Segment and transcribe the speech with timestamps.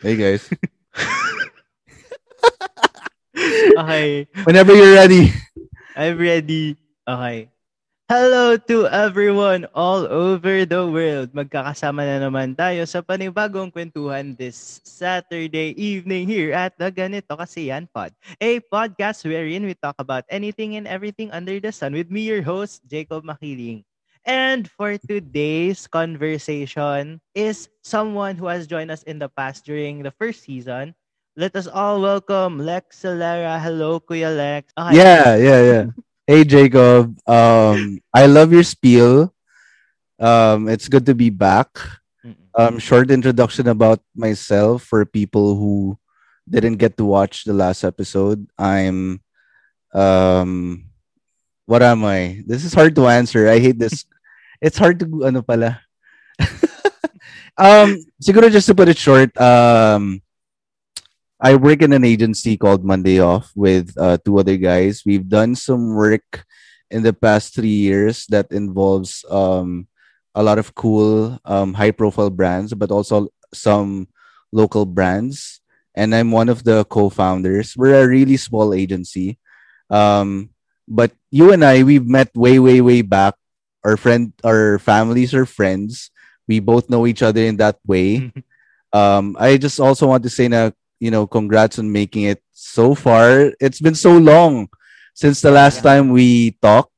[0.00, 0.48] Hey guys.
[3.80, 4.28] Okay.
[4.44, 5.32] Whenever you're ready.
[5.96, 6.76] I'm ready.
[7.08, 7.48] Okay.
[8.10, 11.32] Hello to everyone all over the world.
[11.32, 17.72] Magkakasama na naman tayo sa panibagong kwentuhan this Saturday evening here at the Ganito Kasi
[17.72, 18.12] Yan Pod.
[18.42, 22.42] A podcast wherein we talk about anything and everything under the sun with me, your
[22.44, 23.86] host, Jacob Makiling.
[24.26, 30.12] And for today's conversation is someone who has joined us in the past during the
[30.12, 30.94] first season.
[31.36, 33.56] Let us all welcome Lex Celera.
[33.60, 34.72] Hello, Kuya Lex.
[34.76, 34.96] Okay.
[34.96, 35.84] Yeah, yeah, yeah.
[36.26, 37.16] hey Jacob.
[37.26, 39.32] Um I love your spiel.
[40.20, 41.70] Um it's good to be back.
[42.54, 45.96] Um short introduction about myself for people who
[46.48, 48.44] didn't get to watch the last episode.
[48.58, 49.22] I'm
[49.94, 50.84] um
[51.66, 52.42] what am I?
[52.46, 53.46] This is hard to answer.
[53.48, 54.04] I hate this.
[54.60, 55.80] It's hard to ano pala.
[57.58, 60.22] um siguro just to put it short, um
[61.40, 65.08] I work in an agency called Monday Off with uh, two other guys.
[65.08, 66.44] We've done some work
[66.92, 69.88] in the past three years that involves um,
[70.34, 74.08] a lot of cool, um, high profile brands, but also some
[74.52, 75.64] local brands.
[75.94, 77.74] And I'm one of the co founders.
[77.74, 79.38] We're a really small agency.
[79.88, 80.50] Um,
[80.86, 83.39] but you and I, we've met way, way, way back.
[83.84, 86.10] Our friend, our families are friends.
[86.48, 88.32] We both know each other in that way.
[88.92, 92.94] um, I just also want to say na you know, congrats on making it so
[92.94, 93.52] far.
[93.60, 94.68] It's been so long
[95.14, 95.92] since the last Yeah.
[95.92, 96.92] time we talked,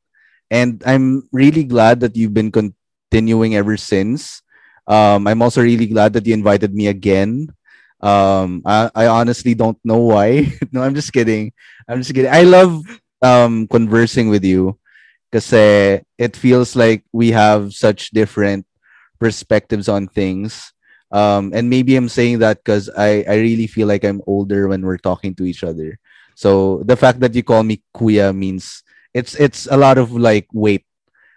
[0.51, 4.43] and I'm really glad that you've been continuing ever since.
[4.87, 7.49] Um, I'm also really glad that you invited me again.
[8.01, 10.51] Um, I, I honestly don't know why.
[10.73, 11.53] no, I'm just kidding.
[11.89, 12.33] I'm just kidding.
[12.33, 12.83] I love
[13.23, 14.79] um conversing with you
[15.33, 18.67] because it feels like we have such different
[19.19, 20.73] perspectives on things.
[21.13, 24.85] Um and maybe i'm saying that because i i really feel like i'm older when
[24.85, 25.99] we're talking to each other.
[26.37, 30.49] So the fact that you call me kuya means it's it's a lot of like
[30.53, 30.85] weight.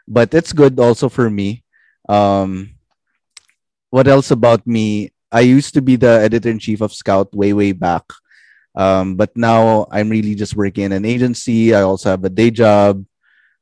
[0.08, 1.64] But it's good also for me.
[2.08, 2.76] Um
[3.92, 5.12] what else about me?
[5.32, 8.08] I used to be the editor-in-chief of scout way way back.
[8.76, 11.76] Um but now i'm really just working in an agency.
[11.76, 13.04] I also have a day job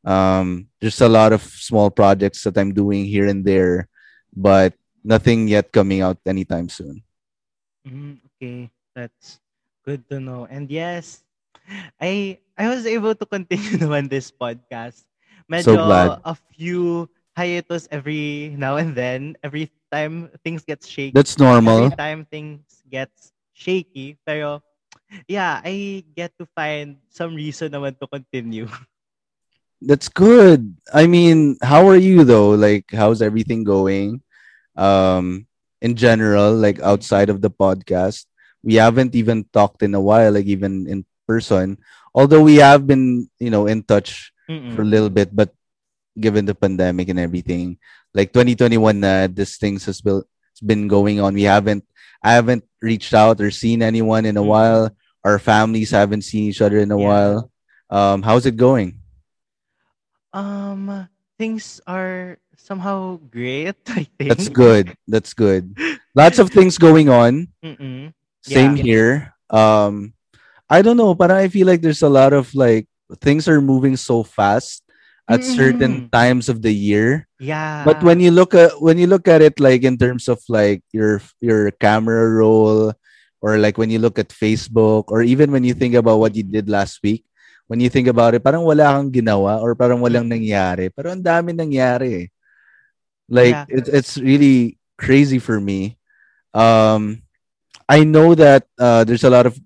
[0.04, 3.88] um there's a lot of small projects that i'm doing here and there
[4.36, 7.04] but nothing yet coming out anytime soon.
[7.86, 9.44] Mm, okay, that's
[9.84, 10.48] good to know.
[10.50, 11.22] And yes,
[12.00, 15.04] I I was able to continue naman this podcast.
[15.52, 16.24] Medyo glad.
[16.24, 19.36] a few hiatus every now and then.
[19.44, 21.12] Every time things get shaky.
[21.12, 21.92] That's normal.
[21.92, 24.16] Every time things gets shaky.
[24.24, 24.64] Pero
[25.28, 28.72] yeah, I get to find some reason naman to continue.
[29.84, 30.76] That's good.
[30.94, 32.52] I mean, how are you though?
[32.56, 34.22] Like, how's everything going?
[34.76, 35.46] Um,
[35.82, 38.26] in general, like outside of the podcast,
[38.64, 41.78] we haven't even talked in a while, like even in person.
[42.16, 44.76] Although we have been, you know, in touch Mm-mm.
[44.76, 45.52] for a little bit, but
[46.20, 47.78] given the pandemic and everything,
[48.14, 50.24] like 2021, uh, this things has been
[50.64, 51.34] been going on.
[51.34, 51.84] We haven't,
[52.24, 54.96] I haven't reached out or seen anyone in a while.
[55.26, 57.08] Our families haven't seen each other in a Yeah.
[57.08, 57.52] while.
[57.90, 59.03] Um, how's it going?
[60.34, 61.08] Um,
[61.38, 63.76] things are somehow great.
[63.88, 64.96] I think That's good.
[65.08, 65.78] That's good.
[66.16, 67.48] Lots of things going on.
[67.64, 68.14] Mm-mm.
[68.42, 68.84] Same Yeah.
[68.84, 69.12] here.
[69.50, 70.14] Um,
[70.70, 72.88] I don't know, but I feel like there's a lot of like
[73.22, 74.82] things are moving so fast
[75.30, 76.12] at certain Mm.
[76.12, 77.28] times of the year.
[77.40, 77.86] Yeah.
[77.86, 80.82] But when you look at when you look at it like in terms of like
[80.92, 82.92] your your camera roll
[83.40, 86.44] or like when you look at Facebook or even when you think about what you
[86.44, 87.24] did last week,
[87.68, 90.90] when you think about it, parang wala kang ginawa or parang walang nangyari.
[90.94, 92.26] Pero ang dami nangyari.
[92.26, 92.28] eh.
[93.30, 93.66] Like Yeah.
[93.68, 95.98] it's it's really crazy for me.
[96.54, 97.24] Um
[97.90, 99.60] I know that uh, there's a lot of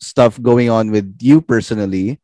[0.00, 2.18] stuff going on with you personally.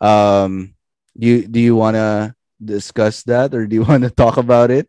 [0.00, 0.74] Um
[1.18, 4.70] do you do you want to discuss that or do you want to talk about
[4.70, 4.88] it?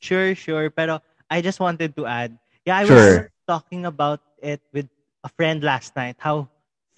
[0.00, 0.70] Sure, sure.
[0.70, 1.00] Pero
[1.30, 2.36] I just wanted to add.
[2.64, 3.30] Yeah, I Sure.
[3.30, 4.88] was talking about it with
[5.24, 6.16] a friend last night.
[6.18, 6.48] How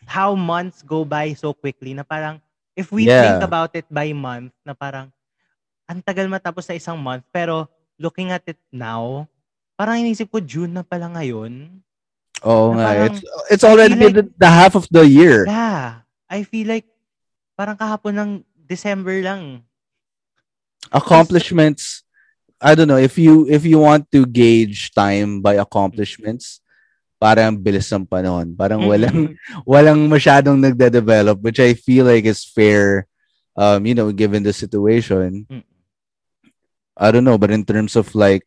[0.06, 2.38] how months go by so quickly na parang
[2.72, 3.44] if we think Yeah.
[3.44, 5.10] about it by month na parang
[5.86, 7.66] ang tagal matapos na isang month pero
[7.98, 9.26] looking at it now
[9.74, 11.68] parang inisip ko June na pala ngayon.
[12.40, 12.84] Oh, Na nga.
[12.86, 13.20] parang, It's
[13.50, 15.44] it's already been the, the half of the year.
[15.44, 16.00] Yeah.
[16.26, 16.88] I feel like
[17.54, 19.64] parang kahapon ng December lang.
[20.92, 22.02] Accomplishments.
[22.56, 26.60] I don't know if you if you want to gauge time by accomplishments,
[27.16, 28.52] parang bilis ng panahon.
[28.56, 29.34] Parang walang
[29.68, 33.08] walang masyadong nagde-develop which I feel like is fair
[33.56, 35.48] um you know given the situation.
[36.96, 38.44] I don't know, but in terms of like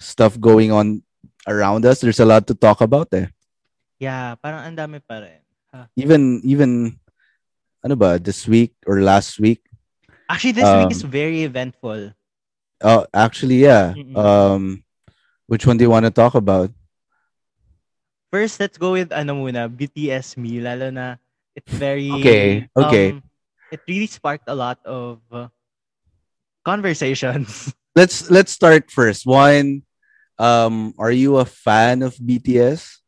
[0.00, 1.02] stuff going on
[1.46, 2.00] around us.
[2.00, 3.28] There's a lot to talk about eh.
[3.96, 5.40] Yeah, parang ang dami pa rin.
[5.72, 5.88] Ha.
[5.96, 7.00] Even even
[7.80, 9.62] ano ba this week or last week?
[10.28, 12.12] Actually, this week is Um, very eventful.
[12.82, 13.94] Oh, actually, yeah.
[13.94, 14.18] Mm-mm.
[14.18, 14.84] Um,
[15.46, 16.74] which one do you want to talk about?
[18.32, 21.16] First, let's go with ano muna, BTS Me, lalo na
[21.54, 23.06] it's very Okay, okay.
[23.14, 23.22] um,
[23.70, 25.48] it really sparked a lot of uh,
[26.64, 27.72] conversations.
[27.96, 29.24] Let's let's start first.
[29.24, 29.80] One,
[30.36, 33.00] um, are you a fan of BTS?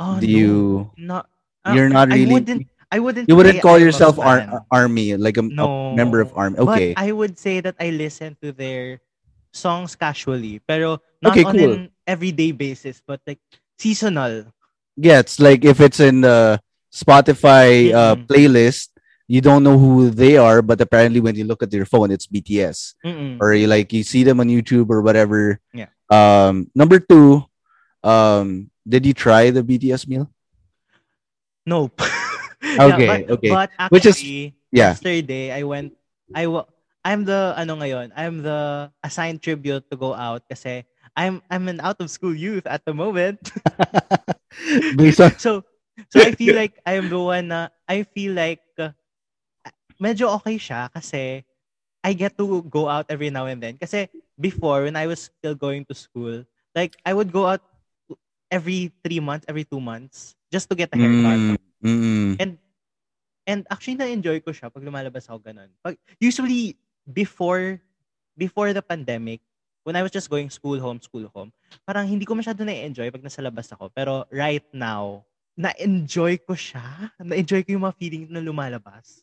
[0.00, 1.28] Oh, Do no, you- not
[1.68, 5.36] You're not really I wouldn't I wouldn't You wouldn't call I'm yourself ar- army, like
[5.36, 6.56] a, a member of army.
[6.64, 6.92] Okay.
[6.96, 9.00] But I would say that I listen to their
[9.52, 11.72] songs casually, pero not Okay, on cool.
[11.76, 13.40] an everyday basis, but like
[13.78, 14.52] seasonal.
[14.96, 16.60] yeah, it's like if it's in the
[16.92, 18.26] Spotify uh, Mm-mm.
[18.26, 18.88] playlist,
[19.26, 22.26] you don't know who they are, but apparently when you look at your phone, it's
[22.26, 22.94] BTS.
[23.04, 23.38] Mm-mm.
[23.40, 25.58] Or you like you see them on YouTube or whatever.
[25.72, 25.88] Yeah.
[26.10, 27.42] Um, number two,
[28.04, 30.30] um, did you try the BTS meal?
[31.66, 32.00] Nope.
[32.64, 33.50] Okay, but, okay.
[33.52, 34.96] But Which is- actually, yeah.
[34.96, 35.92] yesterday I went.
[36.34, 36.66] I wa-
[37.04, 38.10] I'm the ano ngayon.
[38.16, 40.82] I'm the assigned tribute to go out kasi
[41.16, 43.52] I'm I'm an out of school youth at the moment.
[45.38, 45.62] So
[46.10, 48.94] so I feel like I'm the one na I feel like uh,
[49.98, 51.42] medyo okay siya kasi
[52.04, 53.78] I get to go out every now and then.
[53.78, 54.06] Kasi
[54.38, 56.42] before when I was still going to school
[56.74, 57.62] like I would go out
[58.50, 61.58] every three months every two months just to get a haircut.
[61.82, 62.50] Mm, mm, and
[63.46, 65.70] and actually na-enjoy ko siya pag lumalabas ako ganun.
[65.82, 67.78] Pag usually before
[68.34, 69.42] before the pandemic
[69.84, 71.52] when I was just going school home school home
[71.84, 73.92] parang hindi ko masyado na-enjoy pag nasa labas ako.
[73.92, 75.22] Pero right now
[75.54, 77.14] na-enjoy ko siya.
[77.22, 79.22] Na-enjoy ko yung mga feeling na lumalabas.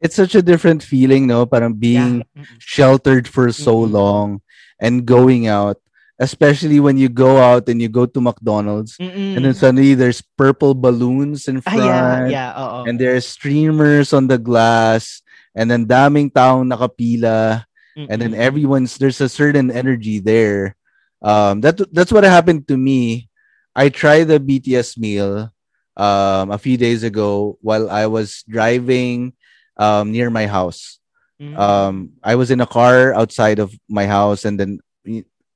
[0.00, 1.44] It's such a different feeling, no?
[1.44, 2.48] Parang being yeah.
[2.58, 4.40] Sheltered for so long
[4.80, 5.76] and going out,
[6.16, 9.36] especially when you go out and you go to McDonald's Mm-mm.
[9.36, 12.84] and then suddenly there's purple balloons in ah, front yeah yeah oo.
[12.84, 15.24] and there's streamers on the glass
[15.56, 17.64] and then daming taong nakapila
[17.96, 20.76] and then everyone's there's a certain energy there.
[21.22, 23.28] Um, that that's what happened to me.
[23.74, 25.52] I tried the BTS meal
[25.96, 29.34] um, a few days ago while I was driving
[29.76, 30.98] um, near my house.
[31.40, 31.56] Mm.
[31.56, 34.80] Um, I was in a car outside of my house, and then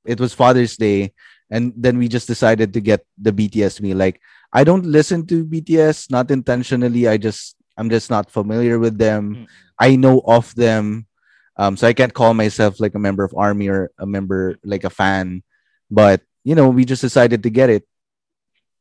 [0.05, 1.13] it was Father's Day,
[1.51, 3.97] and then we just decided to get the BTS meal.
[3.97, 4.21] Like
[4.53, 7.09] I don't listen to BTS, not intentionally.
[7.09, 9.35] I just I'm just not familiar with them.
[9.35, 9.47] Mm.
[9.79, 11.07] I know of them.
[11.57, 14.83] Um, so I can't call myself like a member of army or a member like
[14.85, 15.43] a fan,
[15.91, 17.85] but you know, we just decided to get it.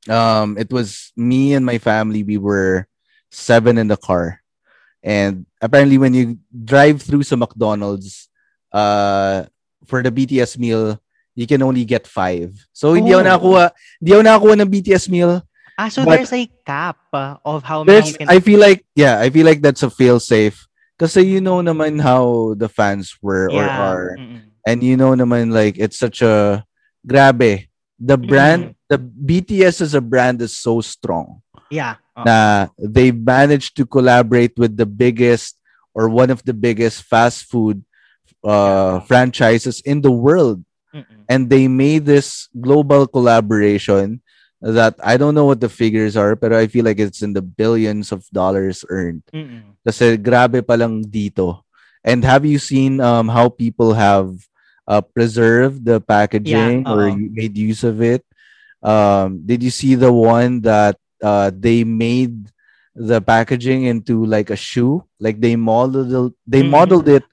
[0.10, 2.24] Um, it was me and my family.
[2.24, 2.88] We were
[3.31, 4.42] seven in the car,
[5.02, 8.28] and apparently, when you drive through some McDonald's,
[8.74, 9.46] uh,
[9.86, 11.00] for the BTS meal,
[11.36, 12.52] you can only get five.
[12.74, 13.30] So hindi ako Oh.
[13.30, 13.64] nakakuha,
[14.02, 15.42] hindi ako nakakuha ng BTS meal.
[15.74, 19.46] ah so there's a cap uh, of how many I feel like, yeah, I feel
[19.46, 20.68] like that's a fail safe.
[21.00, 24.16] Kasi you know naman how the fans were or are.
[24.19, 24.54] Mm-mm.
[24.66, 26.63] And you know naman like it's such a
[27.06, 27.68] grabe.
[28.00, 31.44] The brand, the BTS as a brand is so strong
[31.74, 32.22] yeah oo.
[32.22, 35.57] na they managed to collaborate with the biggest
[35.98, 37.81] or one of the biggest fast food
[38.46, 40.65] uh, franchises in the world.
[40.89, 41.25] Mm-mm.
[41.29, 44.23] And they made this global collaboration
[44.63, 47.43] that I don't know what the figures are, but I feel like it's in the
[47.43, 49.24] billions of dollars earned.
[49.36, 49.75] Mm-mm.
[49.84, 51.62] Kasi grabe pa lang dito.
[52.03, 54.32] And have you seen um, how people have
[54.88, 58.24] uh, preserved the packaging Yeah, or made use of it?
[58.82, 62.51] Um, did you see the one that uh, they made
[62.96, 65.03] the packaging into like a shoe?
[65.20, 66.70] Like they modeled they Mhm.
[66.72, 67.24] modeled it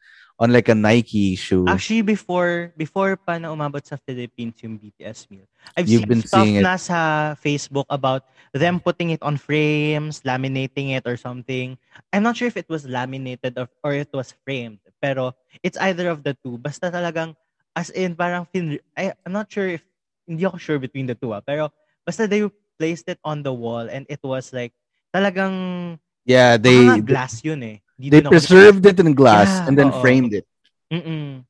[0.40, 1.68] on like a Nike shoe.
[1.68, 5.44] Actually, before before pa na umabot sa Philippines yung BTS meal,
[5.76, 6.64] I've You've seen been stuff seeing it.
[6.64, 6.99] na sa
[7.37, 8.25] Facebook about
[8.56, 11.76] them putting it on frames, laminating it or something.
[12.09, 16.09] I'm not sure if it was laminated or, or it was framed, pero it's either
[16.09, 16.56] of the two.
[16.56, 17.37] Basta talagang,
[17.76, 19.85] as in, parang, fin- I, I'm not sure if,
[20.25, 21.68] hindi ako sure between the two, ah, pero
[22.02, 22.49] basta they
[22.80, 24.73] placed it on the wall and it was like,
[25.12, 27.78] talagang, yeah, they, they glass yun eh.
[28.09, 29.92] They preserved it in glass Yeah, and then oo.
[29.92, 30.47] framed it,
[30.92, 31.45] Mm-mm.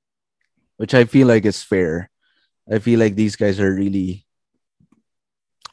[0.76, 2.10] which I feel like is fair.
[2.70, 4.26] I feel like these guys are really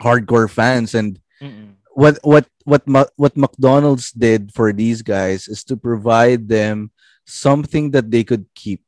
[0.01, 1.75] hardcore fans and Mm-mm.
[1.93, 2.83] what what what
[3.15, 6.91] what McDonald's did for these guys is to provide them
[7.25, 8.81] something that they could keep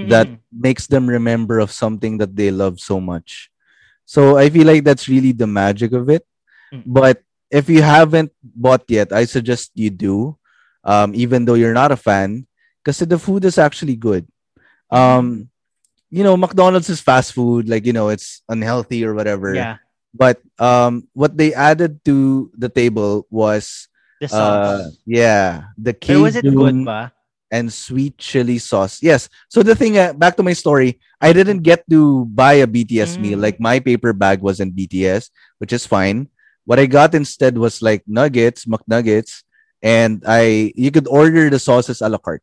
[0.00, 0.40] that Mm-mm.
[0.52, 3.50] makes them remember of something that they love so much.
[4.04, 6.26] So I feel like that's really the magic of it.
[6.72, 6.84] Mm.
[6.84, 10.36] But if you haven't bought yet, I suggest you do,
[10.86, 12.46] um, even though you're not a fan,
[12.80, 14.26] because the food is actually good.
[14.90, 15.50] Um,
[16.10, 19.54] you know, McDonald's is fast food, like you know, it's unhealthy or whatever.
[19.54, 19.82] Yeah.
[20.14, 23.88] But um, what they added to the table was
[24.20, 24.96] The uh, sauce.
[25.04, 27.12] yeah, the Pero was it good Cajun
[27.50, 29.02] and sweet chili sauce.
[29.02, 29.28] Yes.
[29.48, 33.18] So the thing, uh, back to my story, I didn't get to buy a BTS
[33.18, 33.38] meal.
[33.38, 33.42] Mm.
[33.42, 36.28] Like my paper bag wasn't BTS, which is fine.
[36.64, 39.45] What I got instead was like nuggets, McNuggets,
[39.82, 42.42] and I you could order the sauces a la carte.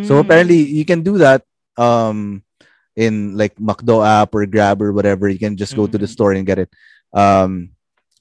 [0.00, 0.20] So Mm.
[0.20, 1.44] apparently you can do that
[1.76, 2.42] um
[2.96, 5.28] in like McDo app or Grab or whatever.
[5.28, 6.10] You can just go to the Mm.
[6.10, 6.70] store and get it.
[7.14, 7.72] Um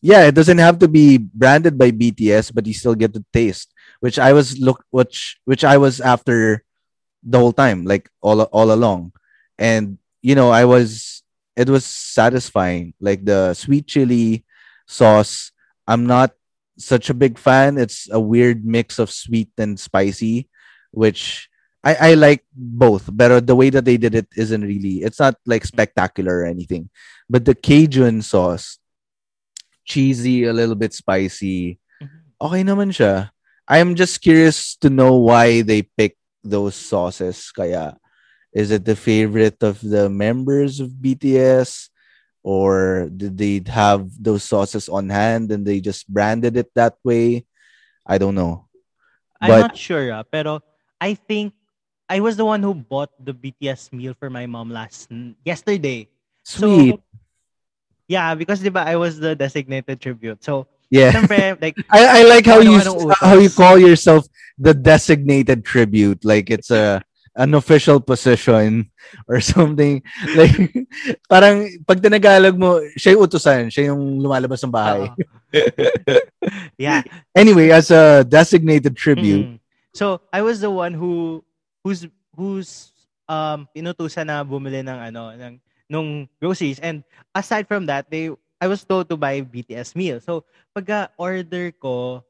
[0.02, 3.74] yeah, it doesn't have to be branded by BTS, but you still get the taste,
[4.00, 6.64] which I was look which which I was after
[7.24, 9.14] the whole time, like all all along.
[9.58, 11.24] And you know, I was
[11.56, 12.94] it was satisfying.
[13.02, 14.46] Like the sweet chili
[14.88, 15.52] sauce,
[15.88, 16.37] I'm not
[16.78, 17.78] such a big fan.
[17.78, 20.50] It's a weird mix of sweet and spicy,
[20.92, 21.50] which
[21.84, 25.36] I, I like both, but the way that they did it isn't really, it's not
[25.46, 26.90] like spectacular or anything.
[27.30, 28.80] But the Cajun sauce,
[29.86, 32.10] cheesy, a little bit spicy, Mhm.
[32.42, 33.32] okay naman siya.
[33.68, 37.52] I'm just curious to know why they picked those sauces.
[37.52, 37.98] Kaya,
[38.56, 41.90] is it the favorite of the members of BTS?
[42.48, 47.44] Or did they have those sauces on hand and they just branded it that way?
[48.08, 48.72] I don't know.
[49.44, 50.64] I'm But not sure, ah, pero
[50.96, 51.52] I think
[52.08, 55.12] I was the one who bought the BTS meal for my mom last
[55.44, 56.08] yesterday.
[56.48, 56.96] sweet.
[56.96, 57.04] So,
[58.08, 60.40] yeah, because diba I was the designated tribute.
[60.40, 61.12] So, yeah.
[61.12, 62.80] syempre, like, I, I like how you
[63.20, 64.24] how you call yourself
[64.56, 67.04] the designated tribute like it's a
[67.38, 68.90] an official position
[69.30, 70.02] or something
[70.38, 70.58] like
[71.30, 75.06] parang pag tinagalog mo siya yung utusan siya yung lumalabas ng bahay
[76.82, 77.06] yeah.
[77.38, 79.62] anyway as a designated tribute Mm.
[79.98, 81.42] So, I was the one who
[81.82, 82.06] who's
[82.38, 82.94] who's
[83.26, 85.58] um pinutusan na bumili ng ano ng
[85.90, 87.02] nung groceries and
[87.34, 88.30] aside from that, they
[88.62, 90.22] I was told to buy BTS meal.
[90.22, 90.46] So,
[90.78, 92.22] pagka order ko,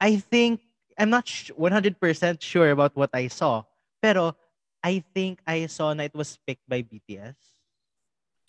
[0.00, 0.64] I think
[0.96, 2.00] I'm not sh- 100%
[2.40, 3.68] sure about what I saw.
[4.00, 4.32] Pero
[4.82, 7.36] I think I saw na it was picked by BTS.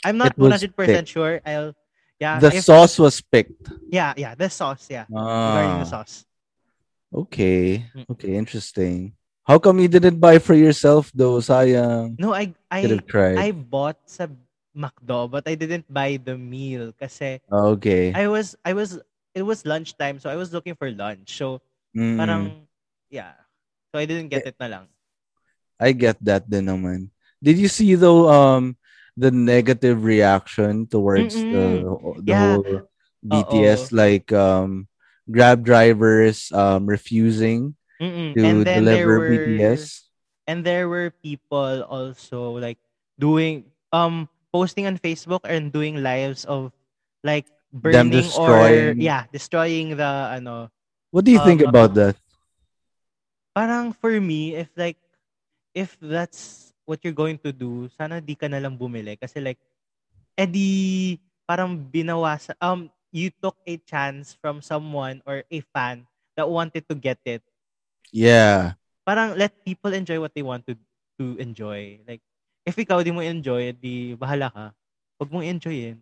[0.04, 1.10] I'm not 100% picked.
[1.10, 1.42] sure.
[1.46, 1.76] I'll
[2.20, 5.06] yeah, the if- sauce was picked yeah, yeah, the sauce, yeah.
[5.14, 6.26] Ah, the sauce.
[7.12, 8.08] okay Mm.
[8.08, 9.12] okay interesting
[9.44, 13.36] how come you didn't buy for yourself though sayang No, I I could have tried
[13.36, 14.32] I bought sa
[14.72, 18.96] McDo but I didn't buy the meal kasi okay I was I was
[19.36, 21.36] it was lunchtime so I was looking for lunch.
[21.36, 21.60] So
[21.92, 22.16] Mm.
[22.16, 22.44] parang
[23.12, 23.36] yeah.
[23.92, 24.86] So I didn't get it na lang.
[25.82, 27.10] I get that din naman.
[27.44, 28.78] Did you see though um
[29.18, 31.84] the negative reaction towards the
[32.22, 32.38] the Yeah.
[32.38, 32.88] whole
[33.26, 34.88] BTS like um
[35.30, 38.38] Grab drivers um refusing Mm-mm.
[38.38, 40.10] to And then there deliver were BTS?
[40.48, 42.78] and there were people also like
[43.20, 46.72] doing um posting on Facebook and doing lives of
[47.24, 50.70] like burning or yeah, destroying the ano
[51.12, 52.16] What do you think Um, about that?
[53.56, 54.98] parang for me, if like,
[55.74, 59.16] if that's what you're going to do, sana di ka na lang bumili.
[59.16, 59.60] Kasi like,
[60.36, 66.88] edi, parang binawasan, um, you took a chance from someone or a fan that wanted
[66.88, 67.44] to get it.
[68.12, 68.80] Yeah.
[69.04, 70.76] Parang let people enjoy what they want to
[71.20, 72.00] to enjoy.
[72.08, 72.24] Like,
[72.64, 74.66] if ikaw di mo enjoy, di bahala ka.
[75.20, 76.00] Huwag mong enjoyin.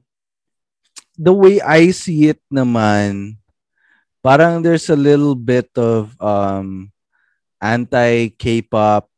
[1.20, 3.36] The way I see it naman,
[4.24, 6.94] parang there's a little bit of um
[7.60, 9.12] anti K-pop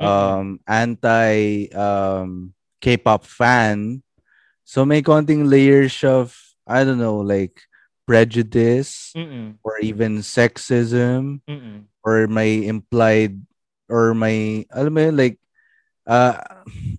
[0.00, 4.02] um anti um K-pop fan.
[4.64, 6.36] So may konting layers of
[6.66, 7.62] I don't know like
[8.06, 9.58] prejudice Mm-mm.
[9.64, 11.86] or even sexism Mm-mm.
[12.04, 13.40] or may implied
[13.88, 15.38] or may alam mo yun, like
[16.06, 16.38] uh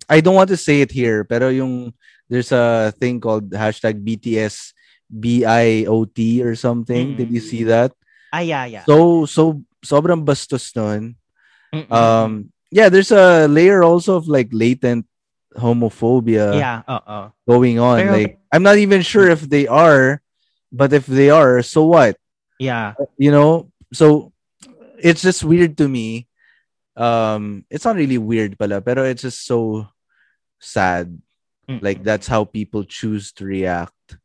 [0.09, 1.91] I don't want to say it here pero yung
[2.27, 4.73] there's a thing called hashtag BTS
[5.07, 7.15] BIOT or something.
[7.15, 7.47] Did you Mm.
[7.47, 7.95] see that?
[8.35, 8.83] Ah, yeah, yeah.
[8.83, 11.15] So so sobrang bastos nun.
[11.71, 11.87] Mm-mm.
[11.91, 15.05] Um yeah, there's a layer also of like latent
[15.55, 17.31] homophobia yeah, oo.
[17.47, 17.99] going on.
[18.01, 20.21] Pero- like I'm not even sure if they are,
[20.71, 22.17] but if they are, so what?
[22.59, 22.97] Yeah.
[23.21, 24.33] you know so
[24.97, 26.25] it's just weird to me
[26.97, 29.85] um it's not really weird pala pero it's just so
[30.57, 31.21] sad
[31.69, 32.03] like Mm-mm.
[32.03, 34.17] that's how people choose to react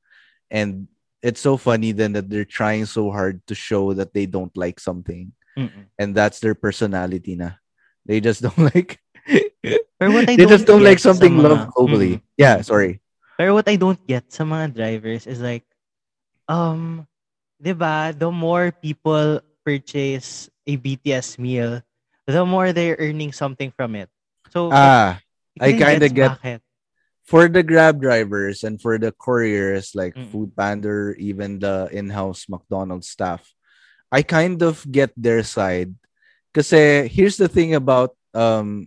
[0.49, 0.88] and
[1.20, 4.80] it's so funny then that they're trying so hard to show that they don't like
[4.80, 5.92] something Mm-mm.
[6.00, 7.61] and that's their personality na
[8.06, 8.99] they just don't like
[9.99, 12.23] Pero what I they just don't like something mga- loved globally Mm.
[12.37, 12.99] yeah sorry
[13.38, 15.64] Pero what I don't get sa mga drivers is like,
[16.47, 17.09] um,
[17.59, 21.80] 'di ba, the more people purchase a BTS meal,
[22.28, 24.11] the more they're earning something from it.
[24.52, 25.16] So, ah
[25.59, 26.61] I kinda gets get bakit.
[27.25, 30.28] for the grab drivers and for the couriers like Mm.
[30.28, 33.47] food panda even the in-house mcdonald's staff
[34.12, 35.94] i kind of get their side
[36.52, 36.71] because
[37.09, 38.87] here's the thing about um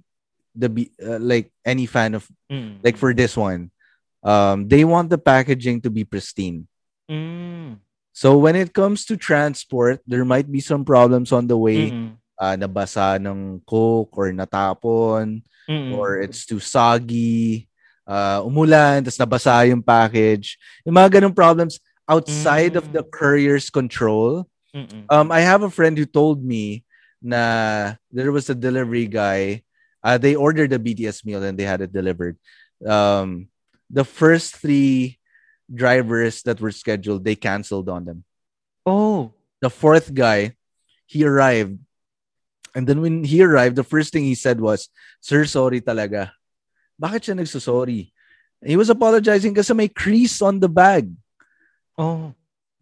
[0.54, 0.70] the
[1.02, 2.78] uh, like any fan of Mm.
[2.86, 3.74] like for this one
[4.22, 6.70] um they want the packaging to be pristine
[7.10, 7.82] Mm.
[8.14, 12.18] so when it comes to transport there might be some problems on the way Mm-mm.
[12.38, 15.94] uh, nabasa ng coke or natapon Mm-mm.
[15.94, 17.66] or it's too soggy,
[18.06, 20.62] uh, umulan, tapos nabasa yung package.
[20.86, 23.10] Yung mga ganong problems outside of the Mm.
[23.10, 24.46] courier's control.
[25.10, 26.86] Um, I have a friend who told me
[27.22, 29.64] na there was a delivery guy.
[30.04, 32.38] Uh, they ordered a BTS meal and they had it delivered.
[32.86, 33.50] Um,
[33.90, 35.18] the first three
[35.74, 38.24] drivers that were scheduled, they canceled on them.
[38.86, 39.34] Oh.
[39.62, 40.54] The fourth guy,
[41.06, 41.80] he arrived.
[42.76, 44.90] And then when he arrived, the first thing he said was,
[45.22, 46.32] Sir, sorry talaga.
[47.02, 48.12] Bakit siya nagsusorry?
[48.64, 51.10] He was apologizing kasi may crease on the bag.
[51.98, 52.34] Oh.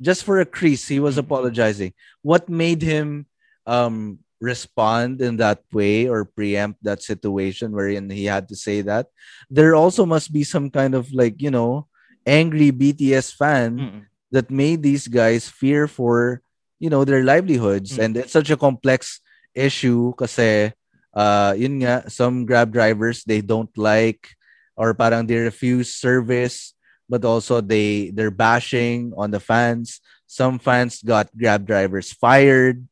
[0.02, 1.24] Just for a crease, he was Mhm.
[1.24, 1.94] apologizing.
[2.22, 3.28] What made him
[3.66, 9.08] um, respond in that way or preempt that situation wherein he had to say that?
[9.50, 11.88] There also must be some kind of like, you know,
[12.28, 14.04] angry BTS fan Mm-mm.
[14.32, 16.42] that made these guys fear for
[16.80, 18.04] you know their livelihoods Mm.
[18.04, 19.24] and it's such a complex
[19.56, 20.72] issue kasi
[21.16, 24.36] uh yun nga some grab drivers they don't like
[24.76, 26.74] or parang they refuse service
[27.08, 32.84] but also they they're bashing on the fans some fans got grab drivers fired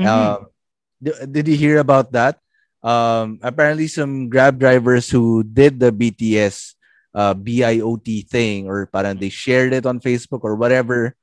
[0.00, 0.06] Mhm.
[0.08, 0.55] um d-
[1.02, 2.38] did you hear about that
[2.82, 6.74] um apparently some grab drivers who did the BTS
[7.14, 11.16] uh BIOT thing or parang they shared it on Facebook or whatever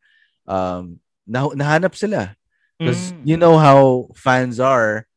[0.47, 2.35] um nah- nahanap sila
[2.77, 3.21] because Mm.
[3.23, 5.07] you know how fans are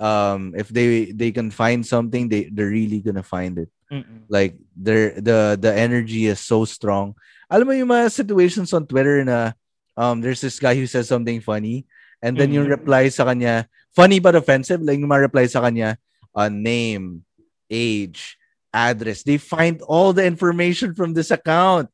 [0.00, 4.24] um if they they can find something they they're really gonna find it Mm-mm.
[4.30, 7.12] like their the the energy is so strong
[7.50, 9.52] alam mo yung mga situations on Twitter na
[9.98, 11.84] um there's this guy who says something funny
[12.24, 12.74] and then yung Mhm.
[12.80, 14.82] reply sa kanya funny but offensive?
[14.82, 15.98] Like yung mga reply sa kanya
[16.34, 17.24] uh, name
[17.70, 18.36] age
[18.74, 19.22] address.
[19.22, 21.90] They find all the information from this account.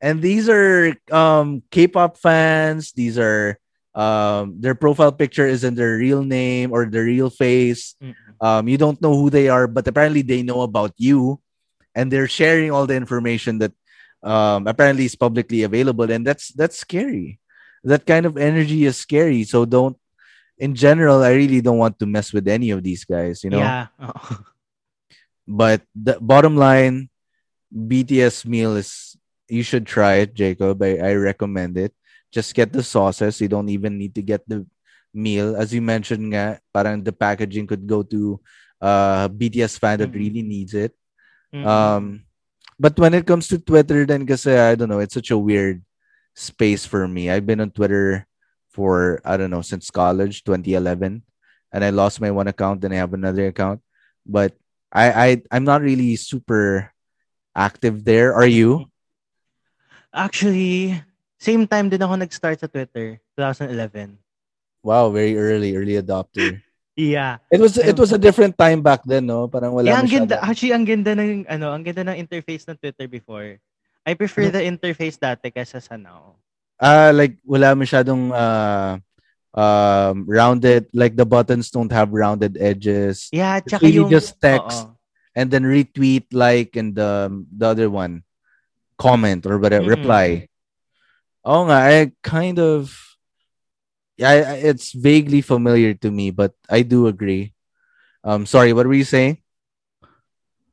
[0.00, 2.92] And these are um K-pop fans.
[2.92, 3.58] These are
[3.96, 7.96] um their profile picture isn't their real name or their real face.
[8.02, 8.14] Mm-mm.
[8.44, 11.40] um you don't know who they are but apparently they know about you.
[11.96, 13.72] And they're sharing all the information that
[14.20, 16.10] um apparently is publicly available.
[16.12, 17.40] And that's that's scary.
[17.84, 19.48] That kind of energy is scary.
[19.48, 19.96] So don't
[20.58, 23.60] in general i really don't want to mess with any of these guys you know?
[23.60, 23.86] Yeah.
[25.46, 27.08] But the bottom line
[27.70, 29.14] bts meal is
[29.46, 30.82] you should try it jacob.
[30.82, 31.94] I, I recommend it.
[32.34, 33.40] Just get the sauces.
[33.40, 34.66] You don't even need to get the
[35.14, 35.54] meal.
[35.54, 38.40] As you mentioned nga, parang the packaging could go to
[38.82, 40.18] uh bts fan that Mhm.
[40.18, 40.92] really needs it.
[41.54, 41.64] Mm-mm.
[41.64, 42.26] um
[42.74, 45.80] but when it comes to twitter then kasi i don't know it's such a weird
[46.34, 47.30] space for me.
[47.30, 48.26] I've been on twitter
[48.76, 51.24] for i don't know since college 2011
[51.72, 53.80] and i lost my one account then i have another account
[54.28, 54.52] but
[54.92, 56.92] i i i'm not really super
[57.56, 58.84] active there are you
[60.16, 60.96] Actually,
[61.36, 64.16] same time din ako nag-start sa Twitter, 2011.
[64.80, 66.56] wow very early early adopter
[66.96, 67.44] Yeah.
[67.52, 70.40] it was it was a different time back then no parang wala yeah, ang ganda,
[70.40, 73.60] actually, ang ganda ng, ano, ang ganda ng interface ng Twitter before.
[74.08, 76.40] I prefer the interface dati kaysa sa now.
[76.76, 79.00] Ah like wala masyadong uh
[79.56, 84.12] um rounded like the buttons don't have rounded edges Yeah, It's really yung...
[84.12, 84.84] just text.
[84.84, 84.92] Oo.
[85.36, 88.24] and then retweet, like, and the the other one,
[88.96, 90.00] comment or whatever, Mm-mm.
[90.00, 90.48] reply.
[91.44, 92.88] Oh, nga, I kind of,
[94.16, 97.52] yeah, it's vaguely familiar to me, but I do agree.
[98.24, 99.44] Um, sorry, what were you saying?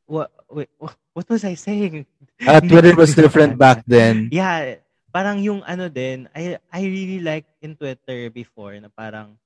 [0.07, 2.07] What, wait, what was I saying?
[2.39, 4.31] Uh, Twitter was different back then.
[4.31, 4.79] Yeah,
[5.13, 9.37] parang yung ano din, I I really like in Twitter before na parang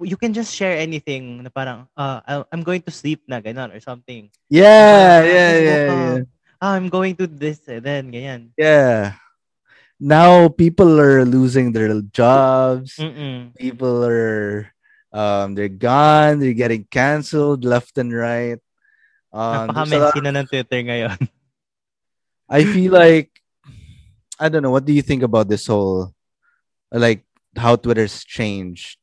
[0.00, 3.78] you can just share anything na parang uh, I'm going to sleep na ganun or
[3.84, 4.32] something.
[4.48, 6.16] Yeah, Parang, yeah, "I just yeah, woke yeah.
[6.24, 6.28] up.
[6.64, 8.56] Ah, I'm going to this eh, then ganyan.
[8.56, 9.20] Yeah.
[10.00, 12.96] Now people are losing their jobs.
[12.96, 13.52] Mm-mm.
[13.54, 14.72] People are,
[15.12, 16.40] um, they're gone.
[16.40, 18.58] They're getting canceled left and right.
[19.28, 21.18] Um, Napaka-messy na ng Twitter ngayon.
[22.48, 23.30] I feel like
[24.44, 24.76] I don't know.
[24.76, 26.12] What do you think about this whole
[26.92, 27.24] like
[27.56, 29.00] how Twitter's changed?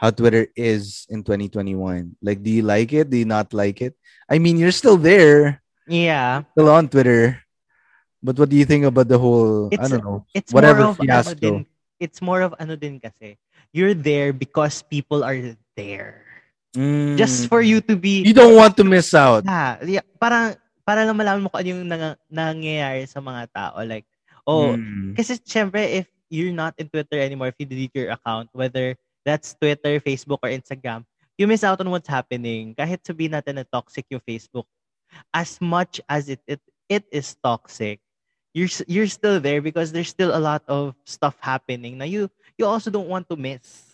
[0.00, 2.16] How Twitter is in 2021?
[2.24, 3.12] Like, do you like it?
[3.12, 3.94] Do you not like it?
[4.26, 6.48] I mean, you're still there, yeah.
[6.56, 7.38] still on Twitter.
[8.22, 10.24] But what do you think about the whole I don't know.
[10.32, 11.66] It's Whatever more of ano din,
[12.00, 13.36] it's more of ano din kasi.
[13.76, 16.24] You're there because people are there.
[16.72, 17.20] Mm.
[17.20, 19.44] just for you to be You don't want to miss out.
[19.44, 20.56] yeah, yeah parang
[20.88, 24.08] para lang malaman mo kung ano yung nang, nangyayari sa mga tao like
[24.46, 25.14] oh Mm.
[25.14, 29.54] kasi syempre if you're not in Twitter anymore if you delete your account whether that's
[29.54, 31.04] Twitter, Facebook or Instagram
[31.38, 34.66] you miss out on what's happening kahit sabihin natin na toxic yung Facebook
[35.32, 38.00] as much as it it, it is toxic
[38.52, 42.64] you're you're still there because there's still a lot of stuff happening na you you
[42.68, 43.92] also don't want to miss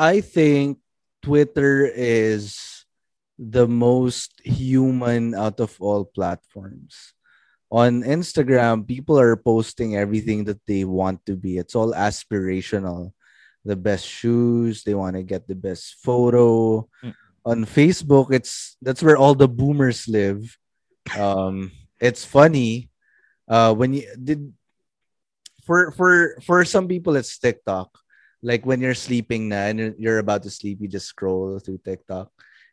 [0.00, 0.80] I think
[1.20, 2.56] Twitter is
[3.36, 7.12] the most human out of all platforms.
[7.70, 11.58] On Instagram, people are posting everything that they want to be.
[11.58, 13.12] It's all aspirational.
[13.64, 16.88] The best shoes, they want to get the best photo.
[17.04, 17.14] Mm.
[17.44, 20.58] On Facebook, it's that's where all the boomers live.
[21.16, 22.90] Um, it's funny.
[23.48, 24.52] Uh, when you did
[25.62, 27.90] for for for some people it's TikTok
[28.42, 32.30] like when you're sleeping now and you're- about to sleep, you just scroll through TikTok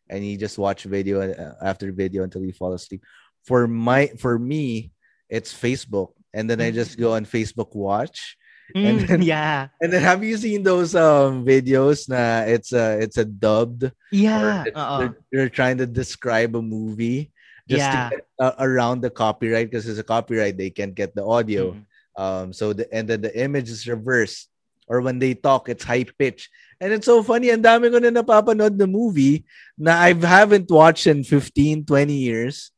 [0.10, 3.04] and you just watch video uh, after video until you fall asleep.
[3.48, 4.92] For my for me,
[5.32, 8.36] it's Facebook, and then I just go on Facebook Watch.
[8.76, 12.12] And Mm, then- yeah And then have you seen those um videos?
[12.12, 13.88] Na it's a it's a dubbed.
[14.12, 14.96] yeah oo.
[15.00, 17.32] they're, they're trying to describe a movie
[17.72, 18.12] just Yeah.
[18.12, 21.80] to get uh, around the copyright because it's a copyright they can't get the audio.
[21.80, 21.84] Mm.
[22.20, 24.52] Um, so the and then the image is reversed,
[24.92, 26.52] or when they talk, it's high pitch,
[26.84, 27.52] and it's so funny.
[27.56, 29.48] And dami ko na napapanood the movie
[29.80, 32.72] na I haven't watched in 15, 20 years,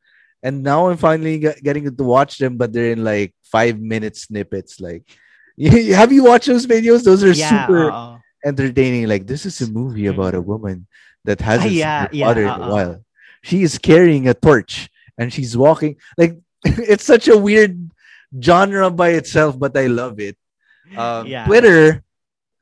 [0.43, 4.15] and now I'm finally get- getting to watch them, but they're in like five minute
[4.17, 4.79] snippets.
[4.79, 5.03] Like,
[5.59, 7.03] have you watched those videos?
[7.03, 8.17] Those are yeah super oo.
[8.45, 9.07] entertaining.
[9.07, 10.87] Like, this is a movie about a woman
[11.25, 12.69] that Ah, hasn't yeah, seen her yeah, father in a uh-uh.
[12.71, 13.05] while.
[13.43, 15.97] She is carrying a torch and she's walking.
[16.17, 17.75] Like, it's such a weird
[18.41, 20.37] genre by itself, but I love it.
[20.95, 21.45] Um, Yeah.
[21.45, 22.03] Twitter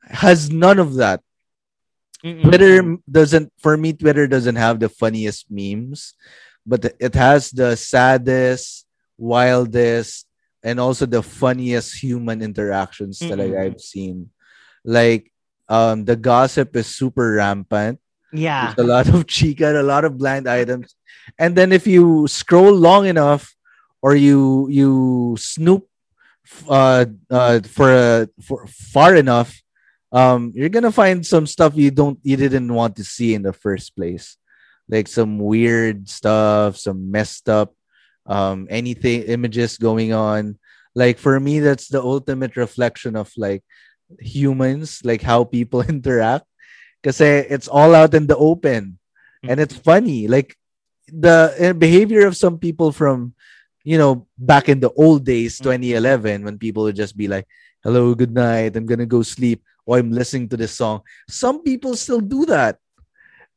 [0.02, 1.20] has none of that.
[2.24, 2.42] Mm-mm.
[2.42, 6.14] Twitter doesn't, for me, Twitter doesn't have the funniest memes,
[6.68, 8.84] but it has the saddest,
[9.16, 10.28] wildest,
[10.62, 13.56] and also the funniest human interactions that Mm-mm.
[13.56, 14.28] I, I've seen.
[14.84, 15.32] Like,
[15.68, 18.00] um, the gossip is super rampant.
[18.32, 20.94] yeah There's a lot of chica, a lot of blind items.
[21.38, 23.56] And then if you scroll long enough
[24.04, 25.88] or you you snoop
[26.68, 29.56] uh, uh for uh, for far enough,
[30.12, 33.42] um you're going to find some stuff you don't you didn't want to see in
[33.42, 34.36] the first place.
[34.88, 37.74] Like some weird stuff, some messed up
[38.28, 40.58] um anything images going on.
[40.94, 43.64] Like for me that's the ultimate reflection of like
[44.20, 46.44] humans, like how people interact.
[47.00, 48.98] Because it's all out in the open.
[49.46, 50.26] And it's funny.
[50.26, 50.56] Like
[51.06, 53.34] the uh, behavior of some people from
[53.84, 57.46] you know back in the old days 2011 when people would just be like
[57.82, 58.76] hello good night.
[58.76, 59.62] I'm gonna go sleep.
[59.88, 61.00] Or i'm listening to this song.
[61.30, 62.76] Some people still do that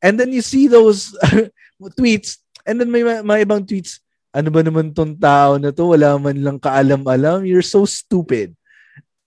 [0.02, 1.14] and then you see those
[1.98, 4.02] tweets and then may, may ibang tweets
[4.34, 8.56] ano ba naman tong tao na to wala man lang kaalam-alam you're so stupid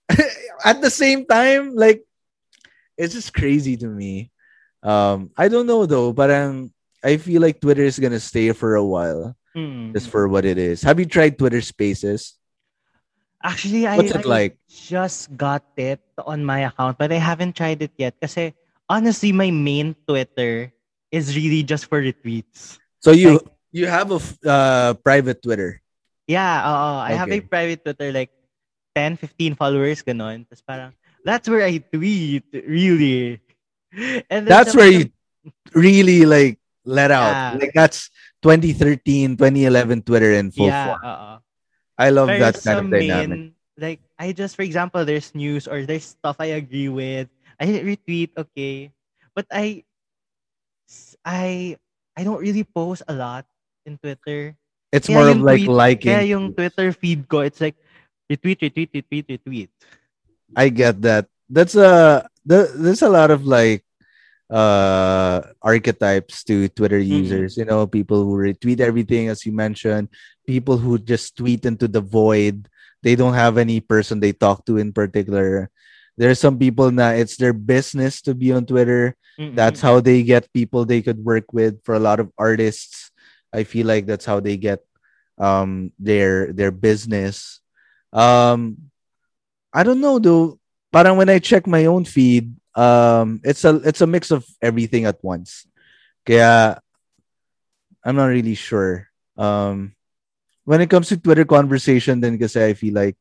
[0.65, 2.03] at the same time like
[2.95, 4.31] it's just crazy to me.
[4.79, 6.71] Um, I don't know though, parang
[7.03, 9.95] I feel like Twitter is gonna stay for a while Mm.
[9.95, 10.83] just for what it is.
[10.83, 12.35] Have you tried Twitter Spaces?
[13.39, 14.59] Actually, I, it I like?
[14.67, 18.19] just got it on my account, but I haven't tried it yet.
[18.19, 18.51] Kasi
[18.89, 20.71] honestly, my main Twitter
[21.11, 22.79] is really just for retweets.
[22.99, 23.39] So you
[23.71, 25.81] you have a uh, private Twitter.
[26.27, 27.05] Yeah, oo.
[27.05, 28.31] I have a private Twitter, like
[28.95, 30.47] 10, 15 followers, ganon.
[30.49, 33.41] Tapos parang, that's where I tweet, really.
[34.29, 35.07] And That's where you
[35.71, 37.31] really like let out.
[37.31, 37.63] Yeah.
[37.63, 38.11] Like that's
[38.43, 40.99] 2013, 2011 Twitter in full yeah, form.
[40.99, 41.33] oo.
[41.95, 43.29] I love Pero that kind of dynamic.
[43.29, 47.31] main, like, I just, for example, there's news or there's stuff I agree with.
[47.59, 48.91] I retweet, okay.
[49.35, 49.83] But I,
[51.23, 51.77] I,
[52.15, 53.45] I don't really post a lot
[53.85, 54.55] in Twitter.
[54.91, 56.11] It's Kaya more of like tweet- liking.
[56.13, 57.75] Kaya yung Twitter feed ko, it's like,
[58.31, 59.69] retweet, retweet, retweet, retweet.
[60.55, 61.27] I get that.
[61.49, 63.83] That's a the, there's a lot of like
[64.49, 67.21] uh archetypes to Twitter Mm-hmm.
[67.21, 67.57] users.
[67.57, 70.09] You know, people who retweet everything as you mentioned,
[70.47, 72.69] people who just tweet into the void.
[73.03, 75.69] They don't have any person they talk to in particular.
[76.17, 79.15] There's some people now it's their business to be on Twitter.
[79.39, 79.55] Mm-mm.
[79.55, 81.83] That's how they get people they could work with.
[81.83, 83.11] For a lot of artists,
[83.51, 84.79] I feel like that's how they get
[85.37, 87.59] um their their business.
[88.15, 88.91] Um
[89.75, 90.59] I don't know though.
[90.95, 95.03] Parang when I check my own feed, um it's a it's a mix of everything
[95.03, 95.67] at once.
[96.23, 96.79] Kaya
[98.07, 99.11] I'm not really sure.
[99.35, 99.91] Um
[100.63, 103.19] when it comes to Twitter conversation then kasi I feel like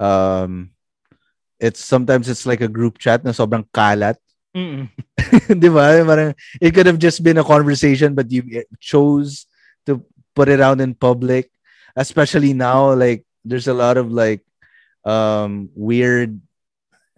[0.00, 0.71] um
[1.62, 4.18] it's sometimes it's like a group chat na sobrang kalat.
[5.62, 6.02] Di ba?
[6.02, 8.42] Parang, it could have just been a conversation, but you
[8.82, 9.46] chose
[9.86, 11.48] to put it out in public.
[11.94, 14.42] Especially now, like there's a lot of like
[15.06, 16.40] um weird.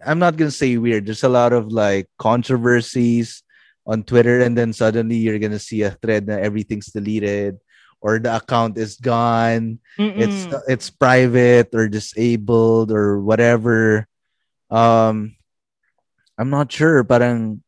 [0.05, 1.09] I'm not gonna say weird.
[1.09, 3.41] There's a lot of like controversies
[3.87, 7.57] on Twitter, and then suddenly you're gonna see a thread that everything's deleted
[8.05, 9.79] or the account is gone.
[9.97, 10.61] It's Mm-mm.
[10.67, 14.05] it's private or disabled or whatever.
[14.75, 15.39] Um,
[16.35, 17.63] I'm not sure, parang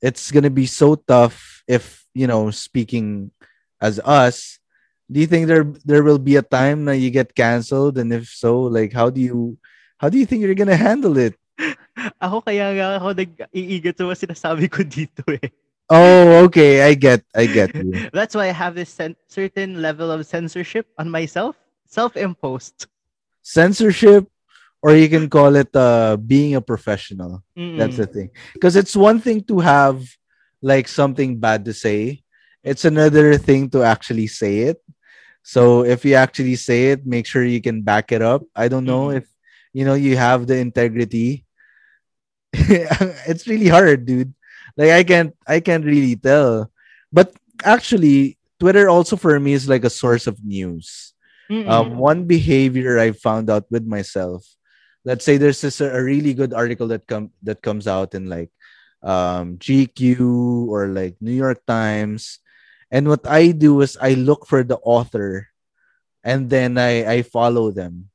[0.00, 3.30] it's gonna be so tough if you know speaking
[3.76, 4.56] as us.
[5.12, 8.00] Do you think there there will be a time that you get canceled?
[8.00, 9.60] And if so like how do you
[10.00, 11.36] how do you think you're gonna handle it?
[12.24, 15.50] Ako kaya nga ako nag-iigat sa mga sinasabi ko dito eh.
[15.90, 16.86] oh okay.
[16.86, 17.90] I get i get you.
[18.16, 21.58] That's why I have this sen- certain level of censorship on myself,
[21.90, 22.86] self-imposed.
[23.42, 24.28] censorship
[24.82, 27.76] or you can call it uh being a professional Mm-mm.
[27.76, 28.30] That's the thing.
[28.58, 30.02] Because it's one thing to have
[30.62, 32.22] like something bad to say.
[32.62, 34.82] It's another thing to actually say it.
[35.42, 38.42] So if you actually say it, make sure you can back it up.
[38.54, 39.16] I don't know Mhm.
[39.16, 39.30] if
[39.72, 41.46] you know you have the integrity.
[43.28, 44.34] it's really hard, dude.
[44.76, 46.70] Like I can't I can't really tell.
[47.12, 47.32] But
[47.64, 51.14] actually, Twitter also for me is like a source of news
[51.66, 54.44] um, one behavior I found out with myself.
[55.08, 58.52] Let's say there's this a really good article that come that comes out in like
[59.00, 62.44] um, GQ or like New York Times,
[62.92, 65.48] and what I do is I look for the author,
[66.20, 68.12] and then I I follow them.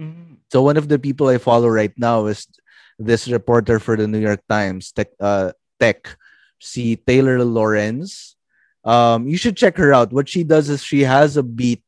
[0.00, 0.40] Mm.
[0.48, 2.48] So one of the people I follow right now is
[2.96, 6.08] this reporter for the New York Times, Tech, uh, Tech,
[6.56, 8.36] see Taylor Lorenz.
[8.84, 10.12] Um, you should check her out.
[10.12, 11.84] What she does is she has a beat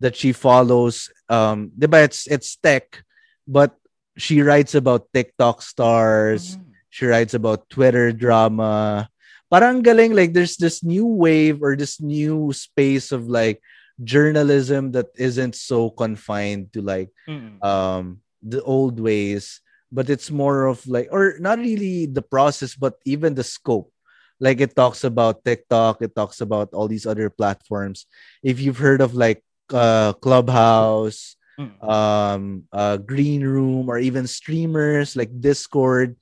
[0.00, 1.12] that she follows.
[1.28, 3.04] Um, diba, it's it's tech,
[3.46, 3.76] but
[4.16, 6.56] she writes about TikTok stars.
[6.56, 6.64] Mm.
[6.90, 9.08] She writes about Twitter drama.
[9.50, 13.62] Parang galing, like there's this new wave or this new space of like
[14.02, 17.60] journalism that isn't so confined to like Mm-mm.
[17.62, 19.60] um the old ways
[19.92, 23.92] but it's more of like or not really the process but even the scope
[24.40, 28.06] like it talks about tiktok it talks about all these other platforms
[28.42, 31.36] if you've heard of like uh clubhouse.
[31.82, 36.16] Um uh green room or even streamers like discord.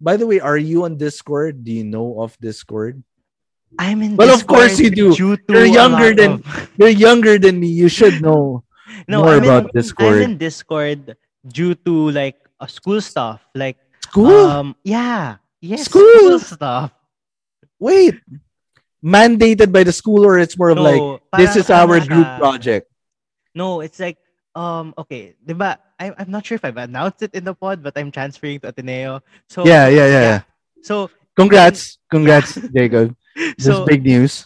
[0.00, 1.62] By the way are you on discord?
[1.64, 3.02] Do you know of discord?
[3.78, 5.14] I'm in Well, of course you do.
[5.14, 7.68] You're younger than- of- you're younger than me.
[7.70, 8.64] You should know
[9.08, 10.16] no, more I'm about in, Discord.
[10.18, 11.14] I'm in Discord
[11.46, 14.34] due to like uh, school stuff, like school?
[14.50, 16.38] um yeah, yes, School?
[16.42, 16.90] stuff.
[17.78, 18.18] wait.
[19.00, 21.00] Mandated by the school or it's more of like
[21.40, 22.84] this is our group project?
[23.54, 24.18] No, it's like
[24.54, 25.78] um okay, 'di ba?
[25.98, 28.68] I I'm not sure if I've announced it in the pod, but I'm transferring to
[28.74, 29.20] Ateneo.
[29.48, 30.40] So yeah yeah yeah, yeah.
[30.82, 33.14] So congrats congrats jacob
[33.56, 34.44] this so is big news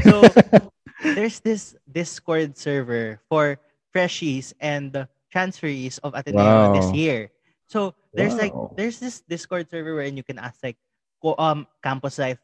[0.00, 0.22] so
[1.02, 3.58] there's this Discord server for
[3.94, 7.30] freshies and transferees of Ateneo this year.
[7.66, 10.76] So there's like there's this Discord server where you can ask like
[11.22, 12.38] co- um campus life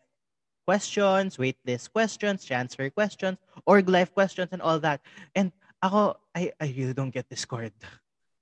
[0.66, 5.00] questions, waitlist questions, transfer questions, org life questions, and all that.
[5.34, 7.72] And ako, I I really don't get Discord.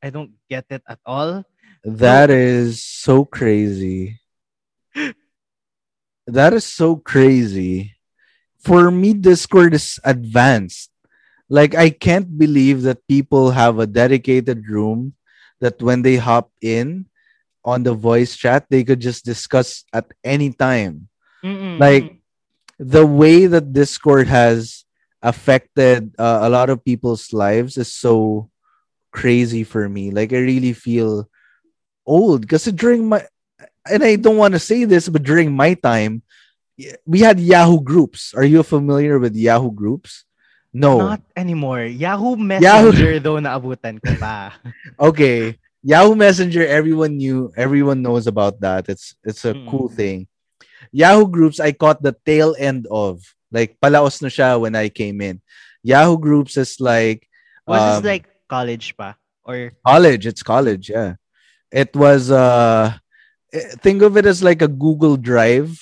[0.02, 1.44] I don't get it at all.
[1.84, 4.20] that is so crazy.
[6.26, 7.94] That is so crazy.
[8.58, 10.90] For me discord is advanced.
[11.48, 15.14] Like i can't believe that people have a dedicated room
[15.60, 17.06] that when they hop in
[17.64, 21.08] on the voice chat they could just discuss at any time.
[21.44, 22.20] Mm-mm, Like,
[22.78, 24.84] the way that Discord has
[25.22, 28.50] affected uh, a lot of people's lives is so
[29.12, 30.10] crazy for me.
[30.10, 31.28] Like, I really feel
[32.06, 33.24] old because during my,
[33.90, 36.22] and I don't want to say this, but during my time,
[37.06, 38.34] we had Yahoo groups.
[38.34, 40.24] Are you familiar with Yahoo groups?
[40.72, 40.98] No.
[40.98, 41.82] not anymore.
[41.84, 44.52] Yahoo Messenger though naabutan ko pa.
[45.00, 45.56] okay.
[45.82, 48.86] Yahoo Messenger, everyone knew, everyone knows about that.
[48.88, 49.64] It's it's a Mm.
[49.70, 50.28] cool thing.
[50.92, 53.24] Yahoo groups, I caught the tail end of.
[53.50, 55.40] Like, palaos na siya when I came in.
[55.82, 57.26] Yahoo groups is like
[57.66, 59.14] Was um, this like college pa?
[59.44, 60.26] Or college.
[60.26, 61.16] It's college, yeah.
[61.72, 62.92] It was uh
[63.52, 65.76] eh, think of it as like a Google Drive.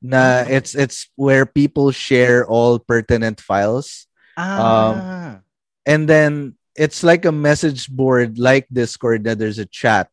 [0.00, 0.50] Na Mhm.
[0.62, 4.06] it's it's where people share all pertinent files.
[4.38, 5.42] ah,
[5.84, 10.06] and then it's like a message board like discord that there's a chat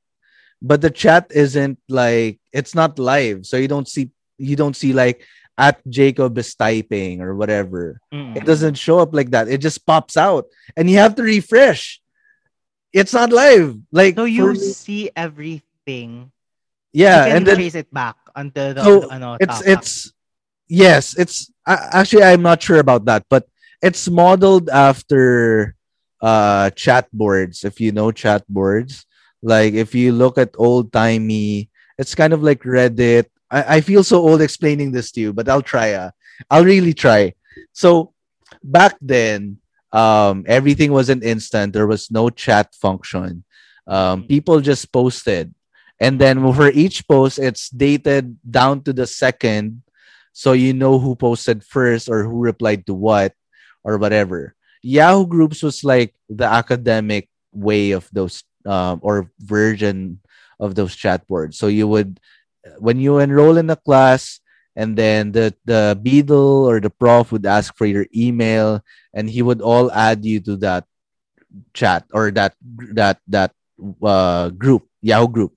[0.57, 4.09] but the chat isn't like it's not live so you don't see
[4.41, 5.21] you don't see like
[5.57, 7.99] at jacob is typing or whatever.
[8.13, 8.35] Mm.
[8.35, 9.47] it doesn't show up like that.
[9.47, 10.45] It just pops out.
[10.75, 12.01] And you have to refresh.
[12.91, 13.75] It's not live.
[13.91, 16.31] Like So you for- see everything.
[16.95, 19.91] Yeah, you can and then trace it back until the, so ano, it's top it's
[20.67, 23.45] yes it's uh, actually i'm not sure about that but
[23.83, 25.75] it's modeled after
[26.25, 29.05] uh chat boards if you know chat boards
[29.43, 34.03] like if you look at old timey it's kind of like reddit I, I feel
[34.03, 36.11] so old explaining this to you but i'll try uh,
[36.51, 37.33] i'll really try.
[37.71, 38.13] So
[38.63, 39.57] back then
[39.95, 41.71] um everything was an instant.
[41.73, 43.43] There was no chat function.
[43.87, 44.27] Um Mm.
[44.27, 45.53] people just posted.
[46.03, 49.83] And then for each post it's dated down to the second.
[50.35, 53.31] So you know who posted first or who replied to what
[53.87, 54.55] or whatever.
[54.83, 60.19] Yahoo groups was like the academic way of those um, or version
[60.59, 61.55] of those chat boards.
[61.57, 62.19] So you would
[62.77, 64.39] when you enroll in a class
[64.75, 69.41] and then the the beadle or the prof would ask for your email and he
[69.41, 70.83] would all add you to that
[71.73, 72.53] chat or that
[72.91, 73.51] that that
[74.03, 75.53] uh, group yahoo group.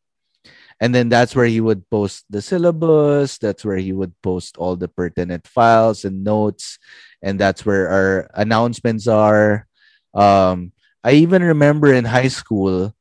[0.79, 4.77] And then that's where he would post the syllabus that's where he would post all
[4.77, 6.79] the pertinent files and notes
[7.19, 9.67] and that's where our announcements are.
[10.15, 12.95] Um i even remember in high school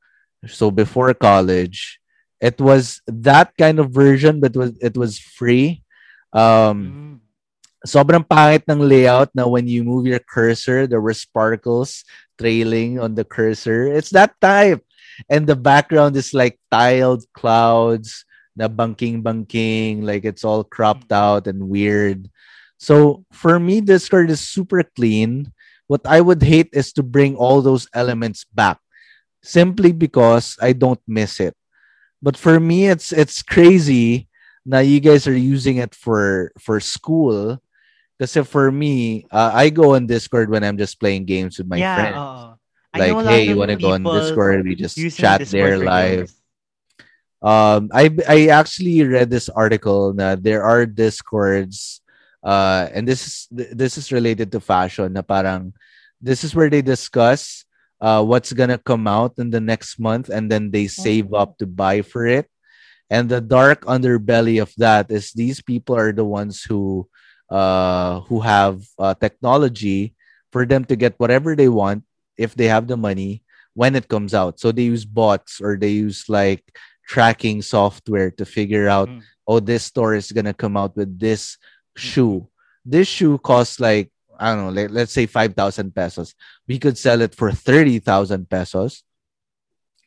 [0.46, 2.00] so before college
[2.42, 5.82] it was that kind of version but was it was free
[6.34, 7.20] um Mm.
[7.88, 12.04] sobrang pangit ng layout na when you move your cursor, there were sparkles
[12.38, 13.88] trailing on the cursor.
[13.88, 14.84] It's that type.
[15.30, 18.26] And the background is like tiled clouds,
[18.58, 22.30] na banking-banking, like it's all cropped out and weird.
[22.78, 25.54] So for me, Discord is super clean.
[25.90, 28.78] What I would hate is to bring all those elements back
[29.42, 31.57] simply because I don't miss it.
[32.22, 34.28] But for me, it's it's crazy
[34.68, 37.64] now you guys are using it for for school
[38.20, 41.78] because for me, uh, I go on Discord when I'm just playing games with my
[41.78, 42.18] yeah, friends.
[42.94, 44.68] I like, know a lot hey, you want to go on Discord?
[44.68, 46.34] We just chat there live.
[47.40, 52.02] Um, I I actually read this article that there are discords,
[52.44, 55.14] uh, and this is this is related to fashion.
[55.14, 55.72] Na parang
[56.20, 57.64] this is where they discuss
[58.02, 61.38] uh what's gonna come out in the next month, and then they save Oh.
[61.44, 62.48] up to buy for it.
[63.10, 67.08] And the dark underbelly of that is these people are the ones who
[67.50, 70.14] uh who have uh, technology
[70.52, 72.04] for them to get whatever they want
[72.38, 74.60] if they have the money when it comes out.
[74.60, 76.64] So they use bots or they use like
[77.08, 79.22] tracking software to figure out, Mm.
[79.48, 81.56] oh, this store is gonna come out with this
[81.96, 82.48] shoe.
[82.84, 86.36] This shoe costs like I don't know, like, let's say five thousand pesos.
[86.68, 89.04] We could sell it for thirty thousand pesos.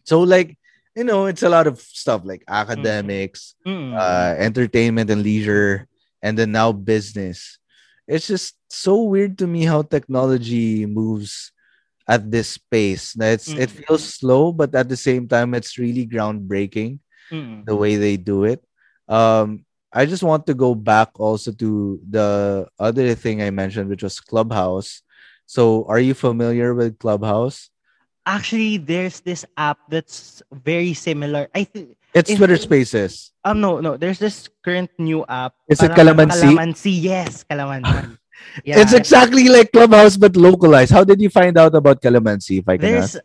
[0.05, 0.57] So like
[0.97, 3.95] you know, it's a lot of stuff like academics, Mm.
[3.95, 5.87] uh, entertainment and leisure,
[6.23, 7.59] and then now business.
[8.09, 11.53] It's just so weird to me how technology moves
[12.09, 13.15] at this pace.
[13.19, 13.87] It's it Mm.
[13.87, 16.99] feels slow, but at the same time, it's really groundbreaking
[17.31, 17.65] Mm.
[17.67, 18.65] the way they do it.
[19.07, 24.03] Um, I just want to go back also to the other thing I mentioned, which
[24.03, 25.03] was Clubhouse.
[25.47, 27.71] So, are you familiar with Clubhouse?
[28.25, 31.49] Actually, there's this app that's very similar.
[31.55, 33.31] I think It's Twitter Spaces.
[33.45, 35.55] um no no, there's this current new app.
[35.71, 36.55] Is it Calamansi?
[36.55, 38.19] Calamansi, yes, Calamansi.
[38.65, 38.81] Yeah.
[38.81, 40.97] It's exactly like Clubhouse but localized.
[40.97, 42.65] How did you find out about Calamansi?
[42.65, 43.21] If I can ask.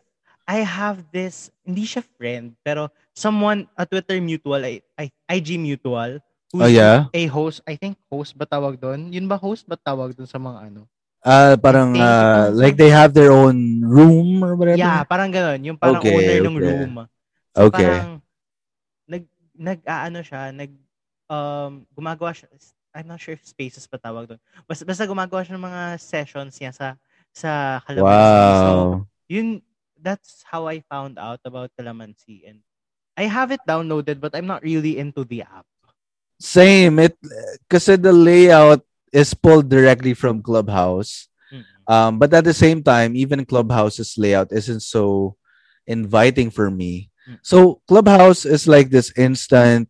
[0.46, 6.20] I have this hindi siya friend pero someone a Twitter mutual I, I IG mutual
[6.60, 7.06] Oh who's yeah.
[7.14, 10.38] a host I think host ba tawag doon yun ba host ba tawag doon sa
[10.38, 10.86] mga ano
[11.26, 14.78] Uh, parang uh, like they have their own room or whatever.
[14.78, 16.62] yeah parang gano'n yung parang Okay, owner ng okay.
[16.62, 16.92] room
[17.56, 17.72] so Okay.
[17.72, 18.20] parang
[19.08, 19.24] nag
[19.56, 20.70] nag aano siya nag
[21.30, 22.46] um gumagawa siya
[22.96, 26.54] I'm not sure if spaces pa tawag doon basta, basta gumagawa siya ng mga sessions
[26.62, 26.88] niya sa
[27.34, 29.06] sa Calamansi so Wow.
[29.26, 29.60] yun
[29.98, 32.60] that's how I found out about Calamansi and
[33.18, 35.66] I have it downloaded but I'm not really into the app.
[36.40, 36.98] Same.
[36.98, 37.16] It
[37.68, 41.28] because the layout is pulled directly from Clubhouse.
[41.52, 41.64] Mm.
[41.88, 45.36] Um, but at the same time, even Clubhouse's layout isn't so
[45.86, 47.10] inviting for me.
[47.28, 47.38] Mm.
[47.42, 49.88] So Clubhouse is like this instant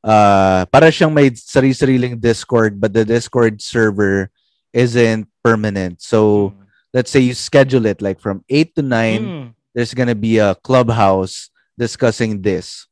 [0.00, 4.30] uh para siyang may sarili-sariling Discord but the Discord server
[4.72, 6.00] isn't permanent.
[6.00, 6.54] So
[6.94, 9.46] let's say you schedule it like from 8 to 9 Mm.
[9.74, 12.89] there's gonna be a clubhouse discussing this.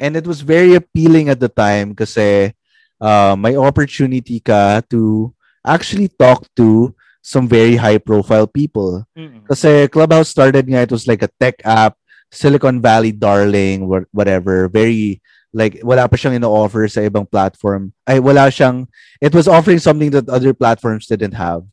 [0.00, 2.52] And it was very appealing at the time kasi
[3.00, 5.32] uh, may opportunity ka to
[5.64, 9.06] actually talk to some very high profile people.
[9.48, 11.96] Kasi Clubhouse started nga, it was like a tech app,
[12.28, 14.68] Silicon Valley darling, whatever.
[14.68, 15.22] Very,
[15.54, 17.96] like, wala pa siyang ino-offer sa ibang platform.
[18.04, 18.84] Ay, wala siyang,
[19.22, 21.64] it was offering something that other platforms didn't have.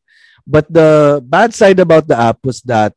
[0.48, 2.94] But the bad side about the app was that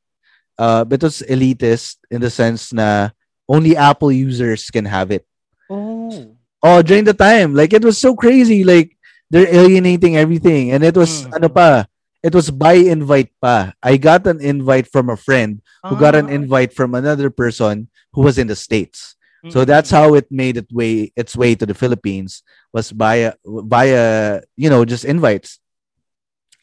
[0.59, 3.11] uh, it was elitist in the sense na
[3.49, 5.27] only Apple users can have it.
[5.69, 6.37] Oh.
[6.63, 8.65] Oh, during the time, like it was so crazy.
[8.65, 8.97] Like
[9.29, 11.37] they're alienating everything, and it was Mm.
[11.37, 11.85] ano pa.
[12.25, 13.77] It was by invite pa.
[13.85, 16.37] I got an invite from a friend who got an Ah.
[16.41, 19.13] invite from another person who was in the states.
[19.53, 22.41] So that's how it made it way its way to the Philippines
[22.73, 25.61] was via via you know just invites.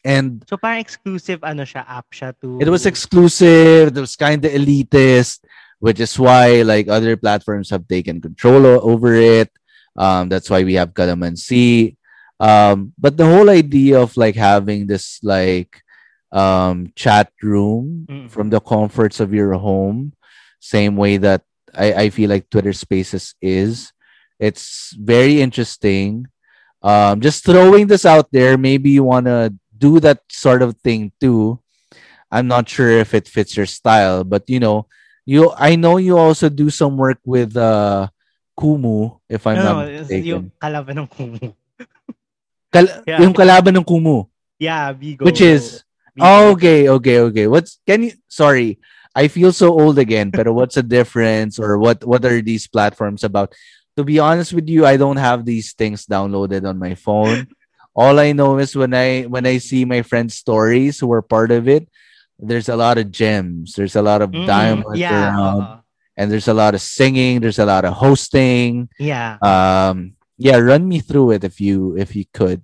[0.02, 2.58] And So parang exclusive ano siya, app siya to...
[2.58, 5.46] it was exclusive, it was kind of elitist,
[5.82, 9.50] which is why like other platforms have taken control o- over it.
[9.98, 11.96] Um, that's why we have Calamansi.
[12.38, 15.82] Um, but the whole idea of like having this like
[16.32, 18.30] um chat room Mm.
[18.30, 20.14] from the comforts of your home,
[20.62, 21.42] same way that
[21.74, 23.92] I, I feel like Twitter Spaces is.
[24.38, 26.26] It's very interesting.
[26.82, 28.56] Um, just throwing this out there.
[28.58, 31.60] Maybe you want to do that sort of thing too.
[32.30, 34.86] I'm not sure if it fits your style, but you know,
[35.24, 38.08] you I know you also do some work with uh
[38.58, 40.26] Kumu, if I'm no, not mistaken.
[40.28, 41.46] yung kalaban ng Kumu.
[42.72, 43.20] Kal- Yeah.
[43.22, 45.24] Yung kalaban ng Kumu, Yeah, Bigo.
[45.24, 45.84] which is
[46.16, 46.24] Bigo.
[46.24, 47.46] oh, okay, okay, okay.
[47.46, 48.12] What's can you?
[48.28, 48.78] Sorry,
[49.16, 50.30] I feel so old again.
[50.30, 52.04] But what's the difference, or what?
[52.04, 53.52] What are these platforms about?
[53.96, 57.48] To be honest with you, I don't have these things downloaded on my phone.
[57.92, 61.52] All I know is when I when I see my friends' stories who are part
[61.52, 61.88] of it,
[62.42, 63.74] there's a lot of gems.
[63.78, 65.78] There's a lot of Mm, diamonds yeah, around, oo.
[66.18, 67.40] and there's a lot of singing.
[67.40, 68.90] There's a lot of hosting.
[68.98, 69.38] yeah.
[69.40, 72.62] Um, yeah, run me through it if you if you could.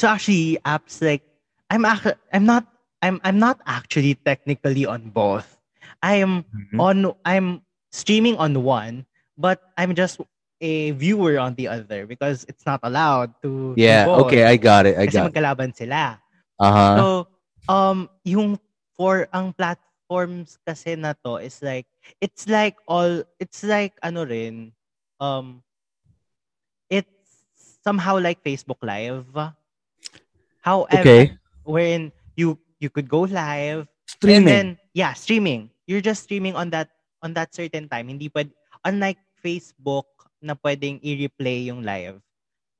[0.00, 1.20] So actually, apps like
[1.68, 2.64] I'm ac- I'm not
[3.04, 5.46] I'm I'm not actually technically on both.
[6.02, 6.78] I am Mhm.
[6.80, 6.96] on
[7.28, 7.60] I'm
[7.92, 9.04] streaming on one,
[9.36, 10.18] but I'm just
[10.62, 13.74] a viewer on the other because it's not allowed to.
[13.76, 14.08] Yeah.
[14.24, 14.96] Okay, I got it.
[14.96, 15.36] I Kasi got.
[15.36, 15.76] It.
[15.76, 16.16] sila.
[16.58, 16.96] Uh-huh.
[16.96, 17.06] So,
[17.68, 18.56] um, yung
[19.02, 21.90] for ang platforms kasi na to is like
[22.22, 24.70] it's like all it's like ano rin
[25.18, 25.58] um
[26.86, 27.10] it's
[27.82, 29.26] somehow like Facebook Live.
[30.62, 31.34] However, Okay.
[31.66, 34.38] wherein you you could go live Streaming.
[34.38, 35.70] and then yeah, streaming.
[35.90, 36.94] You're just streaming on that
[37.26, 38.06] on that certain time.
[38.06, 38.54] Hindi pwede
[38.86, 40.06] unlike Facebook
[40.38, 42.22] na pwedeng i-replay yung live.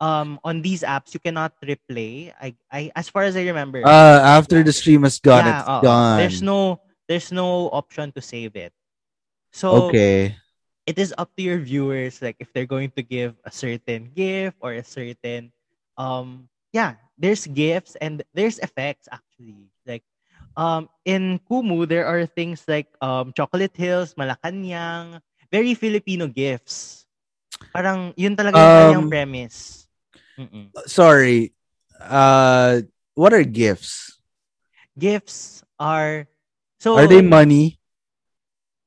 [0.02, 2.34] Um on these apps you cannot replay.
[2.34, 3.86] I I as far as I remember.
[3.86, 5.82] uh, after the stream is gone, yeah, it's oo.
[5.86, 6.18] gone.
[6.18, 8.74] There's no there's no option to save it.
[9.54, 10.34] So okay.
[10.86, 14.56] it is up to your viewers like if they're going to give a certain gift
[14.60, 15.52] or a certain
[15.96, 20.02] um yeah there's gifts and there's effects actually like
[20.56, 25.20] um in Kumu there are things like um chocolate hills Malacanang
[25.52, 27.06] very Filipino gifts
[27.70, 29.86] parang yun talaga yung Um, premise
[30.38, 30.70] Mm-mm.
[30.86, 31.52] Sorry.
[32.00, 32.82] Uh,
[33.14, 34.18] what are gifts?
[34.92, 36.28] gifts are
[36.78, 37.80] so Are they money?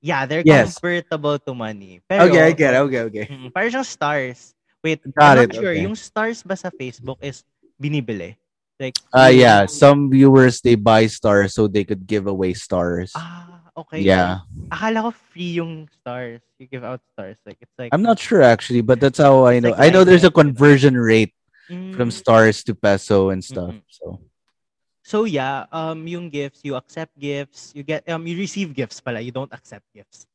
[0.01, 0.77] yeah they're Yes.
[0.77, 2.81] convertible to money pero okay, I get it.
[2.85, 3.25] Okay, okay.
[3.25, 4.53] Mm, parang siyang stars.
[4.85, 5.73] Wait, Got I'm it, not sure.
[5.73, 5.81] okay.
[5.81, 7.41] Yung stars ba sa Facebook is
[7.81, 8.37] binibili?
[8.77, 9.65] Like, Uh, yeah.
[9.65, 13.09] Some viewers they buy stars so they could give away stars.
[13.17, 14.01] Ah, okay.
[14.01, 14.39] Yeah.
[14.71, 16.41] Akala ko free yung stars.
[16.59, 17.37] You give out stars.
[17.45, 17.89] Like, it's like...
[17.93, 19.69] I'm not sure actually, but that's how I know.
[19.71, 21.33] like I know there's a conversion rate
[21.67, 23.73] from Mm, stars to peso and stuff.
[23.73, 23.89] Mm-mm.
[23.89, 24.21] So
[25.05, 27.69] So, yeah, um, yung gifts, you accept gifts.
[27.77, 29.21] You get, um, you receive gifts pala.
[29.21, 30.25] You don't accept gifts.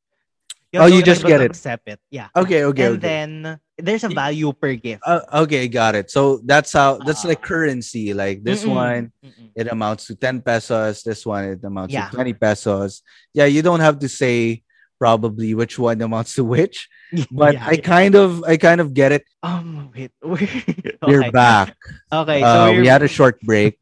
[0.74, 1.50] Oh, you just get it.
[1.50, 1.98] Accept it.
[2.10, 2.28] Yeah.
[2.36, 3.02] okay, okay, and okay.
[3.02, 5.02] then, there's a value per gift.
[5.04, 6.10] Uh, okay, got it.
[6.10, 7.46] So that's how that's like Ah.
[7.50, 8.14] currency.
[8.14, 8.74] Like this Mm-mm.
[8.78, 9.50] one, Mm-mm.
[9.56, 11.02] it amounts to 10 pesos.
[11.02, 12.06] This one, it amounts Yeah.
[12.06, 13.02] to 20 pesos.
[13.34, 14.62] Yeah, you don't have to say
[15.00, 16.86] probably which one amounts to which,
[17.32, 17.80] but Yeah, I yeah.
[17.82, 19.24] kind of I kind of get it.
[19.42, 20.12] Um, wait.
[20.22, 20.46] We're,
[21.02, 21.30] We're okay.
[21.34, 21.74] back.
[22.12, 23.80] Okay, so Uh, we we're- had a short break.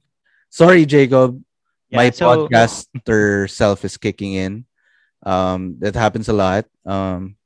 [0.49, 1.37] Sorry, Jacob.
[1.93, 4.65] My so- podcaster self is kicking in.
[5.23, 6.67] Um, that happens a lot.
[6.87, 7.37] Um,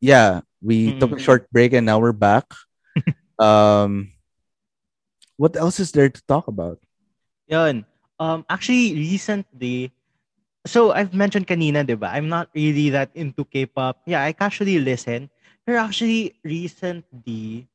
[0.00, 1.24] yeah, we took a Mm.
[1.24, 2.48] short break and now we're back.
[3.38, 4.12] um,
[5.36, 6.78] what else is there to talk about?
[7.48, 7.84] Yun.
[8.18, 9.92] Um, actually, recently,
[10.66, 12.10] so I've mentioned kanina, di ba?
[12.10, 14.02] I'm not really that into K-pop.
[14.06, 15.30] Yeah, I casually listen.
[15.64, 17.68] Pero actually, recently,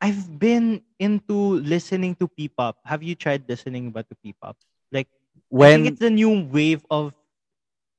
[0.00, 2.78] I've been into listening to P-pop.
[2.84, 4.56] Have you tried listening ba to P-pop?
[4.92, 7.12] Like, I think When it's the new wave of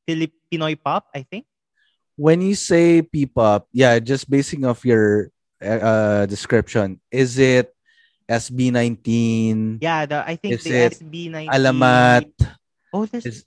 [0.07, 1.45] Filipino pop, I think.
[2.17, 5.31] when you say P-pop, yeah, just basing off your
[5.63, 7.73] uh, description, is it
[8.29, 11.49] SB19, Yeah, the, I think Is the it SB19.
[11.49, 12.25] Alamat,
[12.93, 13.45] Oh, this is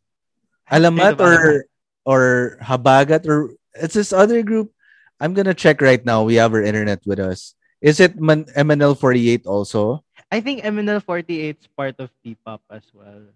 [0.66, 1.28] I've Alamat of Alamat.
[1.28, 1.64] or
[2.08, 2.22] or
[2.64, 4.72] Habagat or it's this other group.
[5.20, 6.24] I'm gonna check right now.
[6.24, 7.54] We have our internet with us.
[7.84, 10.00] Is it Man- MNL48 also?
[10.32, 13.28] I think MNL48 is part of P-pop as well.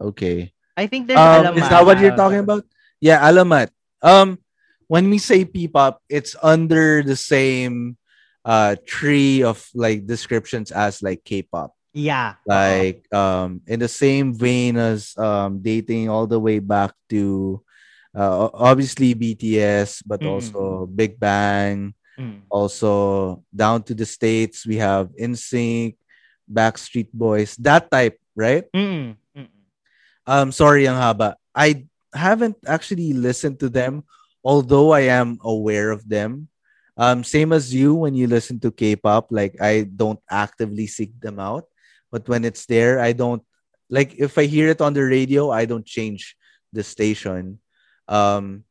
[0.00, 0.53] Okay.
[0.76, 1.56] I think there's Um, Alamat.
[1.62, 2.64] is that what you're talking about?
[3.00, 3.70] Yeah, Alamat.
[4.02, 4.38] Um,
[4.88, 7.96] when we say P-pop, it's under the same
[8.44, 11.72] uh tree of like descriptions as like K-pop.
[11.96, 12.36] Yeah.
[12.44, 17.62] Like um in the same vein as um dating all the way back to
[18.14, 20.28] uh, obviously BTS, but Mm.
[20.28, 22.44] also Big Bang, Mm.
[22.52, 25.96] also down to the states we have NSYNC,
[26.46, 28.68] Backstreet Boys, that type, right?
[28.76, 29.16] Mm.
[30.26, 31.36] Um, sorry, ang haba.
[31.54, 34.04] I haven't actually listened to them,
[34.42, 36.48] although I am aware of them.
[36.96, 41.40] Um, same as you when you listen to K-pop, like I don't actively seek them
[41.40, 41.66] out,
[42.10, 43.42] but when it's there, I don't
[43.90, 46.36] like if I hear it on the radio, I don't change
[46.72, 47.58] the station.
[48.06, 48.62] Um,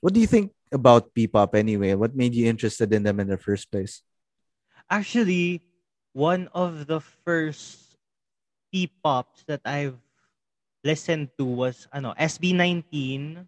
[0.00, 1.94] what do you think about P-pop anyway?
[1.94, 4.02] What made you interested in them in the first place?
[4.88, 5.62] Actually,
[6.12, 7.98] one of the first
[8.72, 9.98] P-pops that I've
[10.84, 13.44] listened to was ano SB19,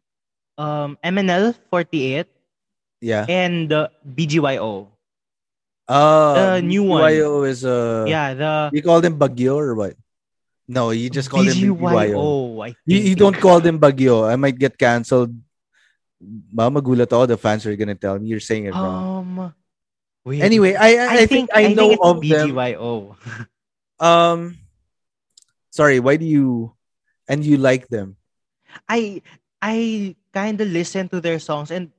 [0.58, 2.26] um, MNL 48,
[3.00, 3.24] Yeah.
[3.28, 4.86] and uh, BGYO.
[5.90, 7.02] Uh, The new one.
[7.02, 9.94] BGYO is uh, yeah, the You call them Bagyo or what?
[10.70, 11.74] No, you just call them BGYO.
[12.14, 12.24] BGYO.
[12.62, 14.22] I You, think you don't call them Bagyo.
[14.22, 15.34] I might get canceled.
[16.20, 17.26] Ba magulat ako.
[17.26, 19.02] The fans are gonna tell me you're saying it wrong.
[19.40, 19.54] Um,
[20.22, 20.44] wait.
[20.44, 22.52] Anyway, I I, I think, I, know it's of them.
[22.54, 23.16] BGYO.
[24.00, 24.56] Um,
[25.68, 26.00] sorry.
[26.00, 26.72] Why do you
[27.30, 28.18] and you like them?
[28.88, 29.22] I
[29.62, 31.90] I kind of listen to their songs and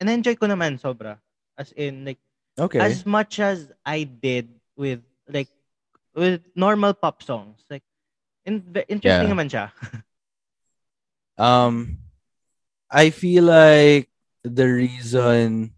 [0.00, 1.18] and enjoy ko naman sobra.
[1.58, 2.20] As in like
[2.58, 2.80] Okay.
[2.80, 5.48] as much as I did with like
[6.14, 7.60] with normal pop songs.
[7.70, 7.82] Like
[8.46, 9.34] in, interesting Yeah.
[9.34, 9.70] naman siya.
[11.40, 12.04] Um,
[12.90, 14.10] I feel like
[14.44, 15.72] the reason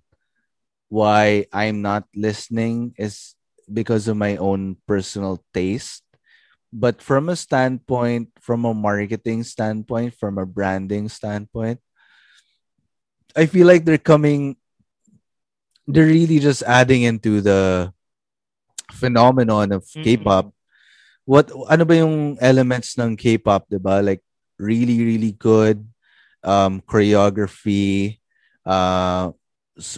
[0.89, 3.35] why I'm not listening is
[3.73, 6.02] because of my own personal taste.
[6.73, 11.85] But from a standpoint, from a marketing standpoint, from a branding standpoint,
[13.37, 14.57] I feel like they're coming,
[15.85, 17.93] they're really just adding into the
[18.91, 20.05] phenomenon of Mm.
[20.05, 20.47] K-pop.
[21.29, 24.01] What, ano ba yung elements ng K-pop, diba?
[24.01, 24.25] Like,
[24.57, 25.85] really, really good
[26.43, 28.19] um, choreography,
[28.65, 29.33] uh,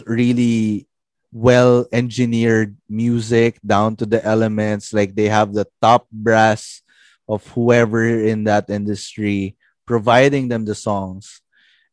[0.05, 0.87] really
[1.35, 4.95] well engineered music down to the elements.
[4.95, 6.79] Like they have the top brass
[7.27, 11.41] of whoever in that industry providing them the songs.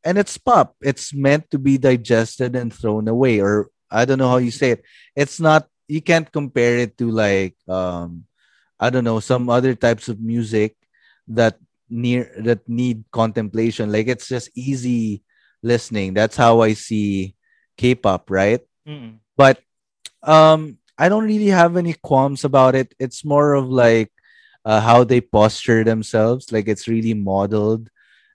[0.07, 0.77] And it's pop.
[0.81, 3.43] It's meant to be digested and thrown away.
[3.43, 4.85] Or I don't know how you say it.
[5.17, 8.25] It's not, you can't compare it to like, um,
[8.79, 10.77] I don't know, some other types of music
[11.29, 11.59] that
[11.91, 13.91] near that need contemplation.
[13.91, 15.23] Like it's just easy
[15.63, 16.15] listening.
[16.15, 17.35] That's how I see
[17.77, 18.61] K-pop, right?
[18.87, 19.19] Mm-mm.
[19.43, 19.59] But
[20.23, 22.95] um, I don't really have any qualms about it.
[22.99, 24.13] It's more of like
[24.65, 26.53] uh, how they posture themselves.
[26.53, 27.91] Like it's really modeled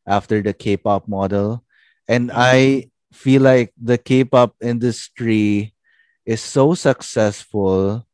[0.07, 1.63] after the K-pop model,
[2.07, 5.73] and I feel like the K-pop industry
[6.25, 8.05] is so successful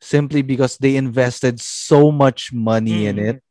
[0.00, 3.28] simply because they invested so much money in Mm.
[3.30, 3.45] it.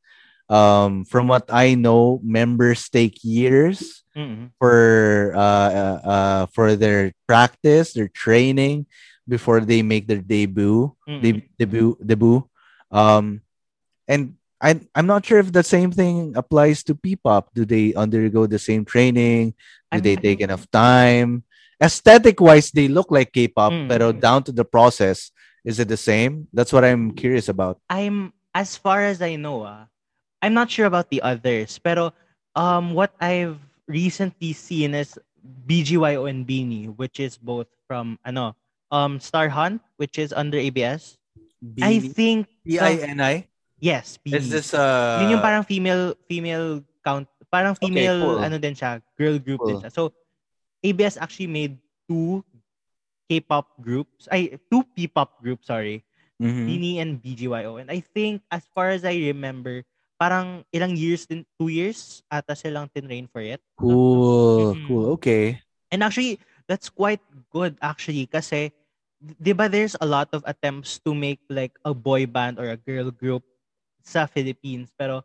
[0.46, 4.54] Um, from what I know, members take years Mm-mm.
[4.62, 8.86] for uh, uh, uh for their practice, their training
[9.28, 11.22] before they make their debut, Mm-mm.
[11.22, 12.46] de- debut, debut.
[12.92, 13.42] Um,
[14.08, 17.50] and I I'm not sure if the same thing applies to P-pop.
[17.54, 19.54] Do they undergo the same training?
[19.92, 21.44] Do they take enough time?
[21.82, 23.88] Aesthetic wise, they look like K-pop, Mm.
[23.90, 25.32] but down to the process,
[25.66, 26.48] is it the same?
[26.54, 27.82] That's what I'm curious about.
[27.90, 29.92] I'm as far as I know, ah,
[30.46, 32.14] I'm not sure about the others, pero
[32.54, 33.58] um what I've
[33.90, 35.18] recently seen is
[35.66, 38.54] BGYO and BINI, which is both from ano,
[38.94, 41.18] um Star Hunt, which is under ABS.
[41.82, 43.50] I think B I N I.
[43.82, 44.38] yes, BINI.
[44.38, 45.18] Is this uh?
[45.26, 48.38] Yun yung parang female female count, parang Okay, female cool.
[48.46, 49.90] ano din siya, girl group din siya.
[49.90, 50.14] So
[50.86, 52.46] ABS actually made two
[53.26, 56.06] K-pop groups, ay two P-pop groups, sorry.
[56.38, 56.70] Mhm.
[56.70, 57.82] BINI and BGYO.
[57.82, 59.82] And I think, as far as I remember,
[60.16, 63.60] parang ilang years din, two years ata silang tinrain for it.
[63.76, 64.86] Cool, Mhm.
[64.88, 65.06] cool.
[65.20, 65.60] Okay.
[65.92, 68.72] And actually, that's quite good actually kasi,
[69.22, 72.80] di ba there's a lot of attempts to make like a boy band or a
[72.80, 73.44] girl group
[74.04, 74.92] sa Philippines.
[74.96, 75.24] Pero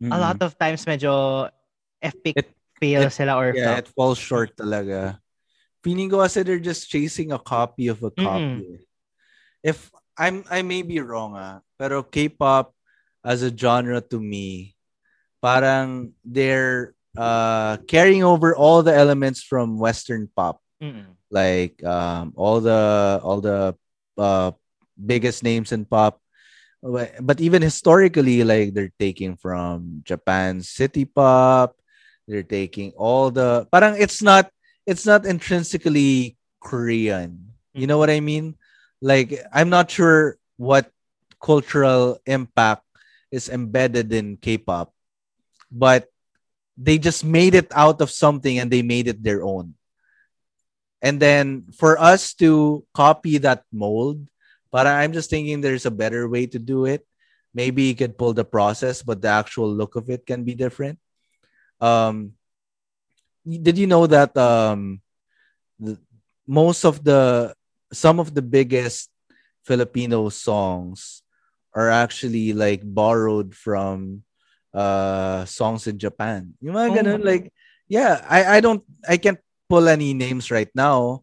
[0.00, 1.46] a lot of times medyo
[2.00, 3.78] epic It- fail it- sila or yeah, flop.
[3.84, 5.20] it falls short talaga.
[5.84, 8.80] Feeling ko kasi they're just chasing a copy of a copy.
[9.60, 12.72] If I'm I may be wrong ah, pero K-pop
[13.24, 14.74] as a genre to me,
[15.42, 20.60] parang they're uh carrying over all the elements from Western pop.
[20.80, 21.12] Mm-mm.
[21.30, 23.76] like um, all the all the
[24.16, 24.50] uh,
[24.96, 26.16] biggest names in pop
[26.80, 31.76] But- but even historically like they're taking from japan's city pop
[32.24, 34.48] they're taking all the parang it's not
[34.88, 37.52] it's not intrinsically Korean.
[37.76, 38.56] You know what I mean?
[39.04, 40.88] Like I'm not sure what
[41.44, 42.88] cultural impact
[43.30, 44.92] is embedded in K-pop,
[45.70, 46.10] but
[46.76, 49.74] they just made it out of something and they made it their own.
[51.02, 54.28] And then for us to copy that mold,
[54.70, 57.06] but I'm just thinking there's a better way to do it.
[57.52, 60.98] Maybe you could pull the process, but the actual look of it can be different.
[61.80, 62.34] Um,
[63.44, 65.00] did you know that um,
[65.80, 65.98] the,
[66.46, 67.54] most of the
[67.92, 69.10] some of the biggest
[69.64, 71.22] Filipino songs
[71.74, 74.22] are actually like borrowed from
[74.74, 76.54] uh songs in Japan.
[76.62, 76.94] You mga Oh.
[76.94, 77.50] ganun, like
[77.90, 81.22] yeah, I I don't I can't pull any names right now,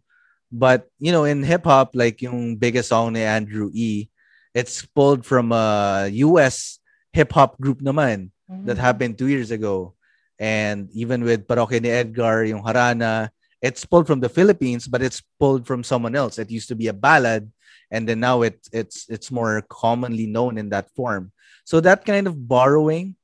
[0.52, 4.08] but you know in hip hop like yung biggest song ni Andrew E,
[4.52, 6.80] it's pulled from a US
[7.16, 8.32] hip hop group naman
[8.68, 9.92] that happened 2 years ago.
[10.40, 13.28] And even with Parokya ni Edgar, yung Harana,
[13.60, 16.38] it's pulled from the Philippines, but it's pulled from someone else.
[16.38, 17.50] It used to be a ballad,
[17.92, 21.32] and then now it, it's it's more commonly known in that form.
[21.66, 23.16] So that kind of borrowing,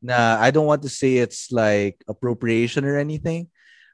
[0.00, 3.48] nah, I don't want to say it's like appropriation or anything,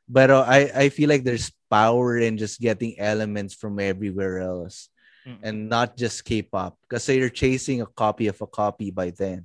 [0.09, 4.89] but uh, I I feel like there's power in just getting elements from everywhere else
[5.29, 5.39] Mm.
[5.43, 9.45] and not just K-pop because you're chasing a copy of a copy by then.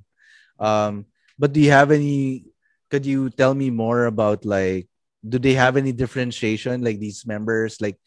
[0.58, 1.04] Um,
[1.36, 2.46] but do you have any?
[2.88, 4.88] Could you tell me more about like?
[5.20, 7.98] Do they have any differentiation like these members like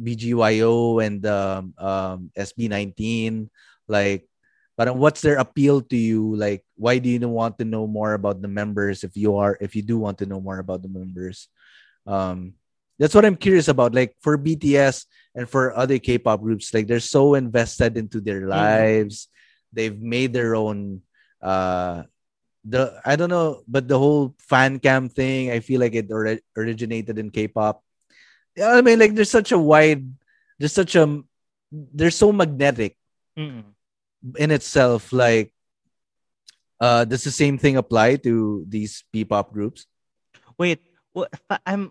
[0.00, 3.48] BGYO and um, um, SB19?
[3.88, 4.28] Like,
[4.76, 6.34] but what's their appeal to you?
[6.34, 9.76] Like, why do you want to know more about the members if you are if
[9.76, 11.48] you do want to know more about the members?
[12.06, 12.54] Um,
[12.98, 13.94] that's what I'm curious about.
[13.94, 19.28] Like for BTS and for other K-pop groups, like they're so invested into their lives.
[19.72, 21.02] They've made their own
[21.42, 22.04] uh
[22.64, 26.42] the I don't know, but the whole fan cam thing, I feel like it ori-
[26.56, 27.82] originated in K-pop.
[28.58, 30.06] I mean, like there's such a wide,
[30.58, 31.22] there's such a,
[31.72, 32.96] they're so magnetic
[33.36, 33.64] Mm-mm.
[34.38, 35.12] in itself.
[35.12, 35.52] Like,
[36.80, 39.86] uh, does the same thing apply to these P-pop groups?
[40.58, 40.80] Wait,
[41.14, 41.30] wa-
[41.66, 41.90] I'm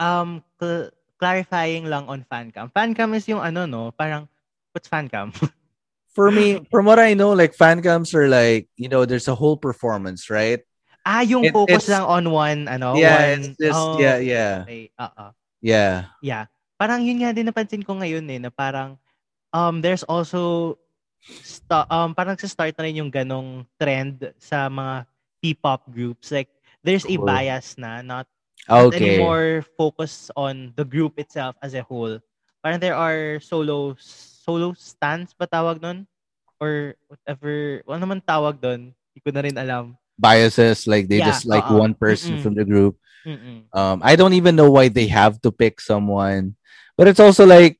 [0.00, 2.72] um cl- clarifying lang on fancam.
[2.74, 4.26] Fancam is yung ano no, parang
[4.74, 5.30] what's fancam?
[6.12, 9.34] For me, from what I know, like fan cams are like, you know, there's a
[9.34, 10.60] whole performance, right?
[11.08, 13.40] ah, yung It- focus lang on one ano, yeah, one.
[13.48, 15.26] it's just, oh, yeah, yeah, Okay, oo.
[15.62, 16.10] Yeah.
[16.20, 16.46] Yeah.
[16.76, 18.98] Parang yun nga din napansin ko ngayon eh, na parang
[19.54, 20.74] um there's also
[21.22, 25.06] sta- um parang sa start na rin yung ganong trend sa mga
[25.42, 26.30] P-pop groups.
[26.34, 26.50] Like
[26.82, 27.26] there's a Cool.
[27.26, 28.26] bias na, not
[28.66, 29.18] not Okay.
[29.18, 32.18] anymore focus on the group itself as a whole.
[32.62, 36.06] Parang there are solo solo stands ba tawag nun?
[36.62, 38.94] Or whatever, ano naman tawag doon?
[38.94, 39.98] Hindi ko na rin alam.
[40.14, 41.82] Biases, like they Yeah, just like oo.
[41.82, 42.42] one person Mm-mm.
[42.46, 43.01] from the group.
[43.72, 46.56] Um, I don't even know why they have to pick someone,
[46.96, 47.78] but it's also like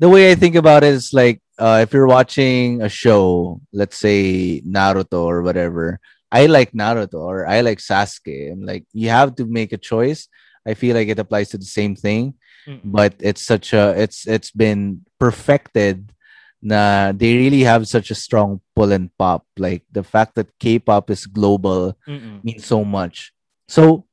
[0.00, 3.96] the way I think about it is like uh, if you're watching a show, let's
[3.96, 6.00] say Naruto or whatever,
[6.32, 10.28] I like Naruto or I like Sasuke, and like you have to make a choice.
[10.66, 12.34] I feel like it applies to the same thing,
[12.66, 12.80] Mm-mm.
[12.84, 16.10] but it's such a it's it's been perfected.
[16.64, 19.44] Na they really have such a strong pull and pop.
[19.58, 22.42] Like the fact that K-pop is global Mm-mm.
[22.42, 23.32] means so much.
[23.68, 24.06] So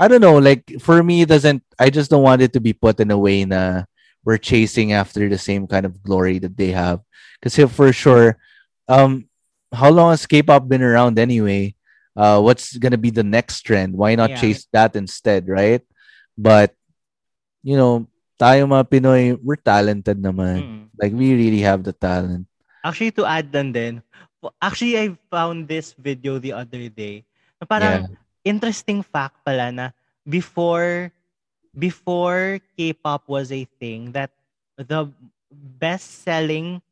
[0.00, 2.72] I don't know, like for me it doesn't I just don't want it to be
[2.72, 3.84] put in a way na
[4.24, 7.04] we're chasing after the same kind of glory that they have.
[7.36, 8.40] Because for sure,
[8.88, 9.28] um
[9.70, 11.76] how long has K-pop been around anyway?
[12.16, 13.92] Uh what's gonna be the next trend?
[13.92, 14.40] Why not Yeah.
[14.40, 15.84] chase that instead, right?
[16.32, 16.72] But
[17.60, 18.08] you know,
[18.40, 20.64] tayo mga Pinoy, we're talented naman.
[20.64, 20.84] Mm-mm.
[20.96, 22.48] Like we really have the talent.
[22.80, 24.00] Actually, to add then then,
[24.64, 27.28] actually, I found this video the other day.
[27.60, 28.08] Na parang
[28.50, 29.86] interesting fact pala na
[30.26, 31.14] before
[31.78, 34.34] before K-pop was a thing that
[34.74, 35.06] the
[35.78, 36.82] best-selling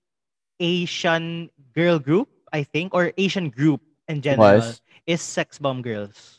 [0.63, 6.39] Asian girl group, I think, or Asian group in general Was is Sex Bomb Girls.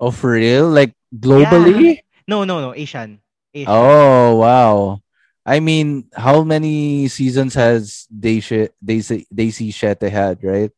[0.00, 0.70] oh for real?
[0.70, 2.02] Like globally?
[2.26, 3.22] No, no, no, Asian.
[3.54, 3.70] Asian.
[3.70, 5.02] Oh wow!
[5.46, 10.70] I mean, how many seasons has Daisy Daisy Daisy Siete had, right?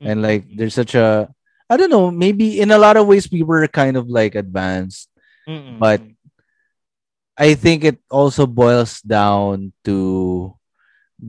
[0.00, 0.56] And like, mm-hmm.
[0.60, 1.32] there's such a
[1.68, 2.10] I don't know.
[2.10, 5.08] Maybe in a lot of ways we were kind of like advanced.
[5.48, 5.78] Mm-mm.
[5.78, 6.02] but-
[7.38, 10.56] I think it also boils down to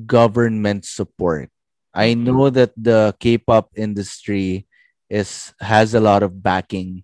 [0.05, 1.49] government support.
[1.93, 4.67] I know that the K-pop industry
[5.09, 7.03] is has a lot of backing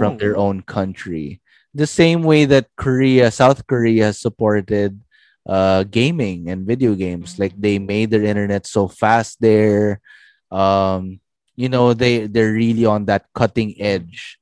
[0.00, 0.48] from their Oh.
[0.48, 1.40] own country.
[1.76, 4.96] The same way that Korea, South Korea supported
[5.44, 7.36] uh gaming and video games.
[7.36, 10.00] Like they made their internet so fast there.
[10.48, 11.20] Um,
[11.58, 14.38] you know, they they're really on that cutting edge.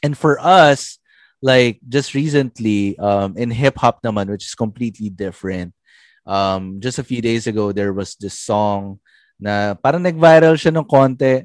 [0.00, 0.96] And for us,
[1.44, 5.76] like just recently um in hip hop naman which is completely different
[6.24, 8.96] um just a few days ago there was this song
[9.36, 11.44] na parang nag-viral siya ng konti.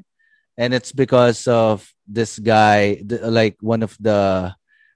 [0.56, 4.52] And it's because of this guy the, like one of the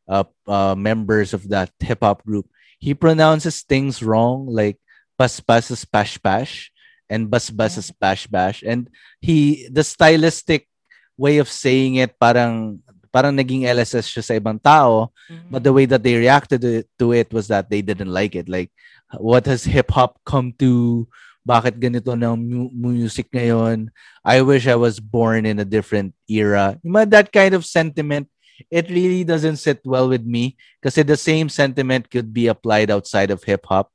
[0.09, 2.49] uh, uh members of that hip hop group.
[2.81, 4.81] He pronounces things wrong like
[5.16, 6.72] pas pas is pash pash
[7.09, 8.91] and bas bas is bash bash and
[9.21, 10.69] he the stylistic
[11.17, 12.79] way of saying it parang
[13.17, 15.49] parang naging LSS siya sa ibang tao mm-hmm.
[15.49, 18.37] but the way that they reacted to it, to it was that they didn't like
[18.37, 18.45] it.
[18.45, 18.69] Like
[19.17, 21.09] what has hip hop come to?
[21.47, 23.89] Bakit ganito ng mu- music ngayon?
[24.21, 26.77] I wish I was born in a different era.
[26.85, 28.29] Mga that kind of sentiment
[28.69, 33.33] it really doesn't sit well with me kasi the same sentiment could be applied outside
[33.33, 33.93] of hip hop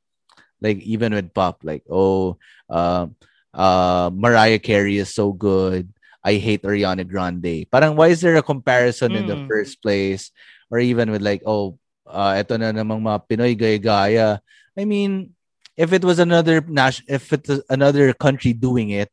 [0.62, 2.38] like even with pop like oh
[2.70, 3.07] uh,
[3.53, 5.89] uh Mariah Carey is so good
[6.24, 7.66] I hate Ariana Grande.
[7.70, 9.47] Parang why is there a comparison in the Mm.
[9.49, 10.30] first place?
[10.70, 14.39] Or even with like, oh, uh, eto na namang mga Pinoy gaya-gaya.
[14.78, 15.34] I mean,
[15.76, 19.09] if it was another nas- if it's another country doing it,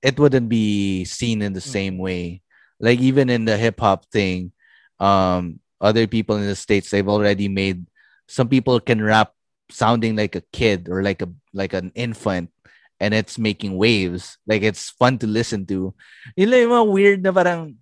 [0.00, 2.40] it wouldn't be seen in the same way.
[2.78, 4.54] Like even in the hip hop thing,
[5.02, 7.86] um, other people in the states they've already made
[8.30, 9.34] some people can rap
[9.70, 12.50] sounding like a kid or like a like an infant
[13.00, 14.38] and it's making waves.
[14.46, 15.94] Like it's fun to listen to.
[16.36, 17.76] Yun lang yung weird na parang,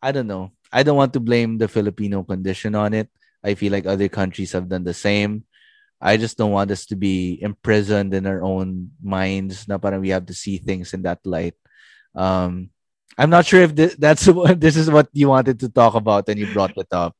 [0.00, 0.52] I don't know.
[0.72, 3.10] I don't want to blame the Filipino condition on it.
[3.42, 5.44] I feel like other countries have done the same.
[6.00, 10.10] I just don't want us to be imprisoned in our own minds na parang we
[10.10, 11.54] have to see things in that light.
[12.14, 12.70] Um,
[13.16, 16.38] I'm not sure if this, that's this is what you wanted to talk about and
[16.38, 17.16] you brought it up.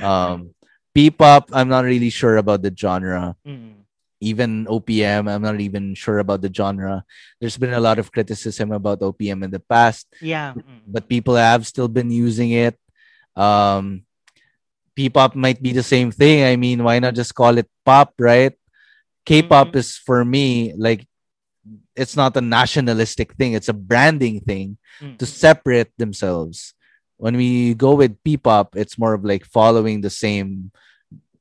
[0.00, 0.53] Um,
[0.94, 3.82] P-pop, I'm not really sure about the genre Mm.
[4.20, 5.28] even OPM.
[5.28, 7.04] I'm not even sure about the genre.
[7.40, 10.54] There's been a lot of criticism about OPM in the past, Yeah.
[10.56, 10.62] mm.
[10.86, 12.78] but people have still been using it.
[13.36, 14.06] Um,
[14.94, 16.46] P-pop might be the same thing.
[16.46, 18.54] I mean, why not just call it pop, right?
[19.26, 19.80] K-pop Mhm.
[19.82, 21.04] is for me like
[21.96, 23.52] it's not a nationalistic thing.
[23.54, 25.18] It's a branding thing Mm.
[25.18, 26.74] to separate themselves.
[27.16, 30.70] When we go with P-pop, it's more of like following the same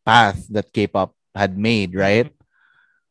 [0.06, 2.32] path that K-pop had made, right?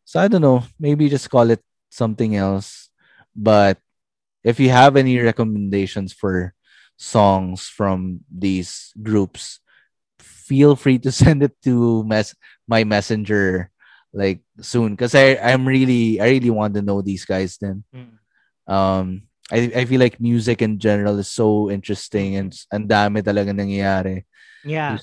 [0.05, 2.89] So I don't know, maybe just call it something else.
[3.35, 3.79] But
[4.45, 6.55] if you have any recommendations for
[6.97, 9.61] songs from these groups,
[10.19, 12.35] feel free to send it to mess
[12.69, 13.71] my messenger
[14.13, 18.21] like soon because I I'm really I really want to know these guys then Mm.
[18.69, 19.23] um
[19.53, 24.25] I I feel like music in general is so interesting and ang dami talaga nangyayari.
[24.65, 24.97] Yeah.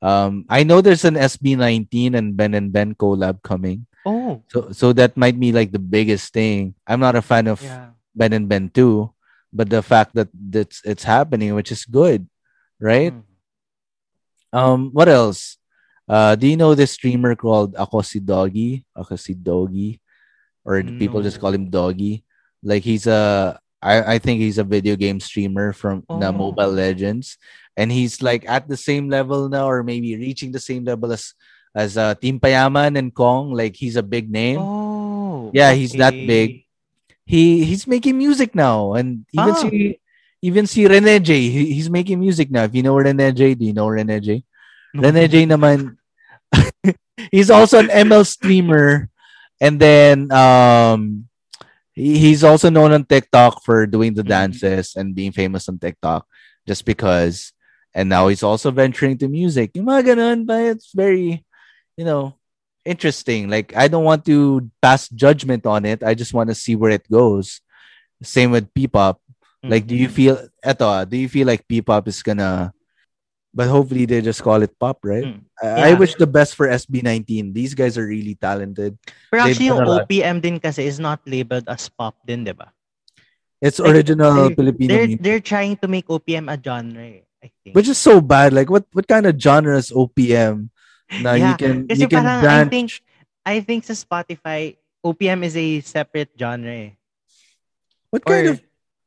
[0.00, 3.84] Um I know there's an SB19 and Ben and Ben collab coming.
[4.08, 4.40] Oh.
[4.48, 6.72] So so that might be like the biggest thing.
[6.88, 7.92] I'm not a fan of Yeah.
[8.16, 9.12] Ben and Ben 2,
[9.52, 12.24] but the fact that that's it's happening which is good,
[12.80, 13.12] right?
[13.12, 13.28] Mm.
[14.56, 15.60] Um what else?
[16.08, 18.88] Uh do you know this streamer called Ako si Dogie?
[18.96, 20.00] Ako si Dogie
[20.64, 22.24] or do people just call him Dogie?
[22.62, 26.36] Like he's a I I think he's a video game streamer from the Oh.
[26.36, 27.38] Mobile Legends
[27.76, 31.32] and he's like at the same level now or maybe reaching the same level as
[31.72, 34.58] as uh, Team Payaman and Cong like he's a big name.
[34.60, 35.50] Oh.
[35.54, 36.66] Yeah, he's that big.
[37.24, 39.62] He he's making music now and even Ah.
[39.62, 39.96] see
[40.42, 42.64] even see Renejay, he, he's making music now.
[42.64, 44.42] If you know Renejay, do you know Renejay?
[44.92, 45.04] No.
[45.08, 45.96] Renejay naman
[47.32, 49.08] he's also an ML streamer
[49.60, 51.29] and then um
[52.00, 54.32] he's also known on TikTok for doing the Mhm.
[54.32, 56.24] dances and being famous on TikTok
[56.66, 57.52] just because
[57.92, 59.74] and now he's also venturing to music.
[59.74, 61.44] Yung mga ganun, but it's very
[61.98, 62.38] you know
[62.86, 63.50] interesting.
[63.50, 66.02] Like I don't want to pass judgment on it.
[66.02, 67.60] I just want to see where it goes.
[68.22, 69.20] Same with P-pop.
[69.60, 70.16] Like, do you Mhm.
[70.16, 72.72] feel eto, do you feel like P-pop is gonna
[73.54, 75.24] but hopefully they just call it pop, right?
[75.24, 75.42] Mm.
[75.62, 77.52] I, I wish the best for SB19.
[77.52, 78.96] These guys are really talented.
[79.30, 80.08] Pero They've actually, yung done a lot.
[80.08, 82.70] OPM din kasi is not labeled as pop din, di ba?
[83.60, 87.48] It's Like, original they- Filipino They're, music, they're trying to make OPM a genre, I
[87.60, 87.76] think.
[87.76, 88.52] which is so bad.
[88.56, 90.70] Like, what what kind of genre is OPM?
[91.20, 92.88] Now you can Kasi you can parang I think,
[93.44, 96.70] I think sa Spotify, OPM is a separate genre.
[96.70, 96.90] eh.
[98.10, 98.62] what kind of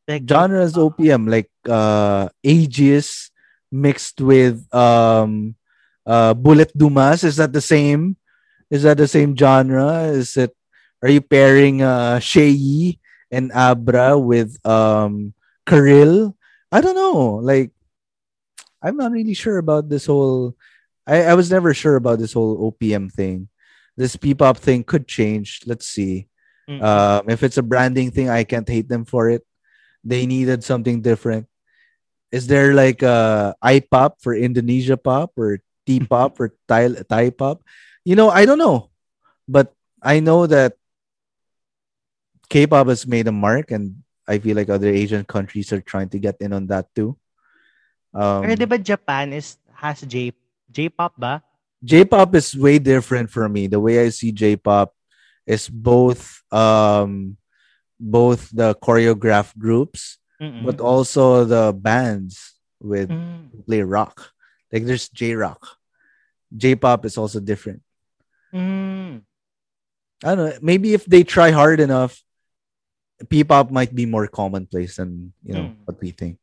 [0.07, 1.29] like, genre is OPM?
[1.29, 3.32] Like uh Aegis
[3.73, 5.55] mixed with um
[6.05, 7.23] uh Bullet Dumas.
[7.25, 8.15] Is that the same?
[8.69, 10.13] Is that the same genre?
[10.13, 10.55] Is it
[11.01, 12.99] are you pairing uh Shei
[13.33, 15.33] and Abra with um
[15.65, 16.37] Karil?
[16.71, 17.41] I don't know.
[17.41, 17.73] Like
[18.81, 20.55] I'm not really sure about this whole
[21.07, 23.49] I, I was never sure about this whole OPM thing.
[23.97, 25.61] This P-pop thing could change.
[25.65, 26.27] Let's see.
[26.69, 26.81] Mm.
[26.81, 29.45] Um, if it's a branding thing, I can't hate them for it.
[30.03, 31.47] They needed something different.
[32.33, 37.61] Is there like a I-pop for Indonesia pop or T-pop or Thai Thai pop?
[38.01, 38.89] You know, I don't know,
[39.45, 39.69] but
[40.01, 40.73] I know that
[42.49, 46.19] K-pop has made a mark, and I feel like other Asian countries are trying to
[46.19, 47.15] get in on that too.
[48.17, 50.33] Um, Pero di ba Japan is has J
[50.73, 51.45] J-pop ba?
[51.85, 53.69] J-pop is way different for me.
[53.69, 54.89] The way I see J-pop
[55.45, 57.37] is both um
[58.01, 60.67] both the choreographed groups Mm-mm.
[60.67, 63.47] but also the bands with Mm.
[63.63, 64.35] play rock.
[64.75, 65.79] Like there's J rock.
[66.51, 67.79] J pop is also different.
[68.51, 69.23] Mm.
[70.23, 70.57] I don't know.
[70.59, 72.19] Maybe if they try hard enough,
[73.31, 75.75] P pop might be more commonplace than you know Mm.
[75.87, 76.37] what we think.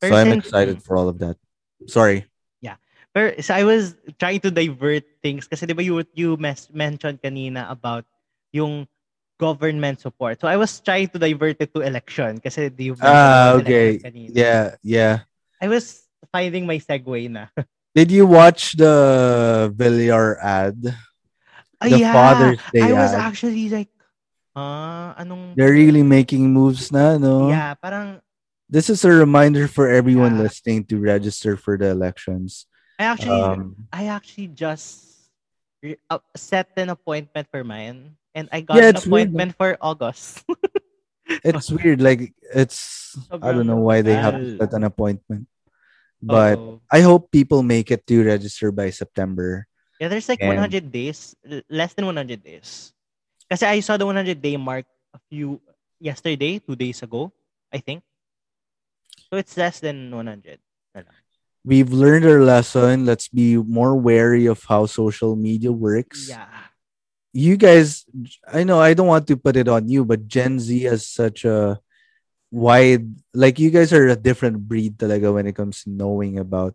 [0.00, 1.36] So I'm excited for all of that.
[1.84, 2.24] Sorry.
[3.10, 7.18] Pero so I was trying to divert things kasi di ba you, you mes- mentioned
[7.18, 8.06] kanina about
[8.54, 8.86] yung
[9.40, 10.36] government support.
[10.40, 13.96] So I was trying to divert it to election kasi mentioned Ah, okay.
[14.28, 15.24] Yeah, yeah.
[15.56, 17.48] I was finding my segue na.
[17.96, 20.76] Did you watch the Villar ad?
[21.80, 22.12] Ah, The yeah.
[22.12, 23.24] Father's Day I was ad.
[23.32, 23.88] actually like,
[24.54, 25.56] ah, anong...
[25.56, 27.48] They're really making moves na, no?
[27.48, 28.20] Yeah, parang
[28.70, 30.46] This is a reminder for everyone Yeah.
[30.46, 32.70] listening to register for the elections.
[33.02, 35.10] I actually Um, I actually just
[35.82, 39.56] re- uh, set an appointment for mine and I got Yeah, an it's weird, appointment
[39.56, 40.44] for August.
[41.44, 42.00] it's weird.
[42.00, 45.46] Like it's I don't know why they have set an appointment.
[46.20, 46.80] But Oo.
[46.92, 49.66] I hope people make it to register by September.
[50.00, 51.34] yeah, there's like and- 100 days,
[51.68, 52.92] less than 100 days.
[53.50, 55.60] Kasi I saw the 100 day mark a few
[55.98, 57.32] yesterday, two days ago,
[57.72, 58.02] I think.
[59.30, 60.60] So it's less than 100.
[61.64, 63.04] We've learned our lesson.
[63.04, 66.28] Let's be more wary of how social media works.
[66.28, 66.48] Yeah.
[67.32, 68.04] You guys,
[68.46, 71.44] I know I don't want to put it on you, but Gen Z has such
[71.44, 71.78] a
[72.50, 76.74] wide like you guys are a different breed talaga when it comes to knowing about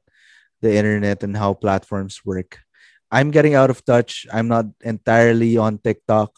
[0.62, 2.60] the internet and how platforms work.
[3.12, 4.26] I'm getting out of touch.
[4.32, 6.32] I'm not entirely on TikTok.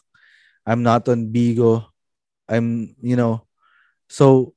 [0.66, 1.86] I'm not on Bigo.
[2.50, 3.46] I'm, you know,
[4.10, 4.54] so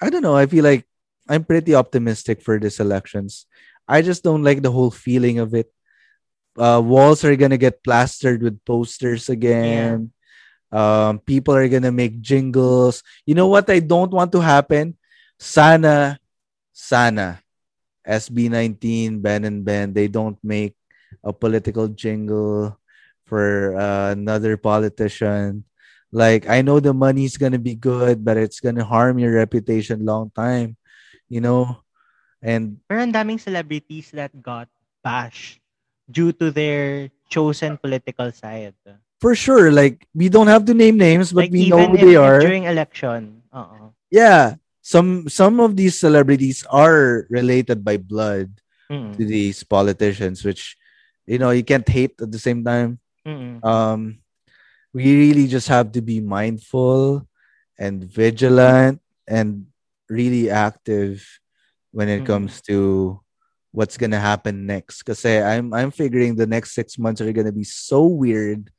[0.00, 0.36] I don't know.
[0.36, 0.86] I feel like
[1.28, 3.46] I'm pretty optimistic for these elections.
[3.86, 5.70] I just don't like the whole feeling of it.
[6.58, 10.12] Uh, walls are gonna get plastered with posters again.
[10.72, 13.02] Um, people are gonna make jingles.
[13.24, 14.96] You know what I don't want to happen?
[15.38, 16.20] Sana,
[16.72, 17.40] sana,
[18.04, 20.76] SB19, Ben and Ben, they don't make
[21.24, 22.76] a political jingle
[23.24, 25.64] for uh, another politician.
[26.12, 30.28] Like I know the money's gonna be good, but it's gonna harm your reputation long
[30.36, 30.76] time,
[31.32, 31.80] you know.
[32.44, 34.68] And Pero daming celebrities that got
[35.00, 35.61] bashed
[36.12, 38.76] due to their chosen political side.
[39.22, 42.16] for sure, like we don't have to name names, but like we know who they
[42.18, 42.40] are.
[42.42, 43.40] during election.
[43.54, 43.94] Oo.
[44.10, 48.50] yeah, some some of these celebrities are related by blood
[48.90, 49.14] Mm-mm.
[49.16, 50.76] to these politicians, which
[51.24, 52.98] you know you can't hate at the same time.
[53.22, 53.62] Mm-mm.
[53.62, 54.18] um
[54.92, 57.24] we really just have to be mindful
[57.78, 59.00] and vigilant
[59.30, 59.70] and
[60.10, 61.22] really active
[61.94, 62.28] when it Mhm.
[62.28, 63.16] comes to
[63.72, 67.64] what's gonna happen next because i'm i'm figuring the next six months are gonna be
[67.64, 68.70] so weird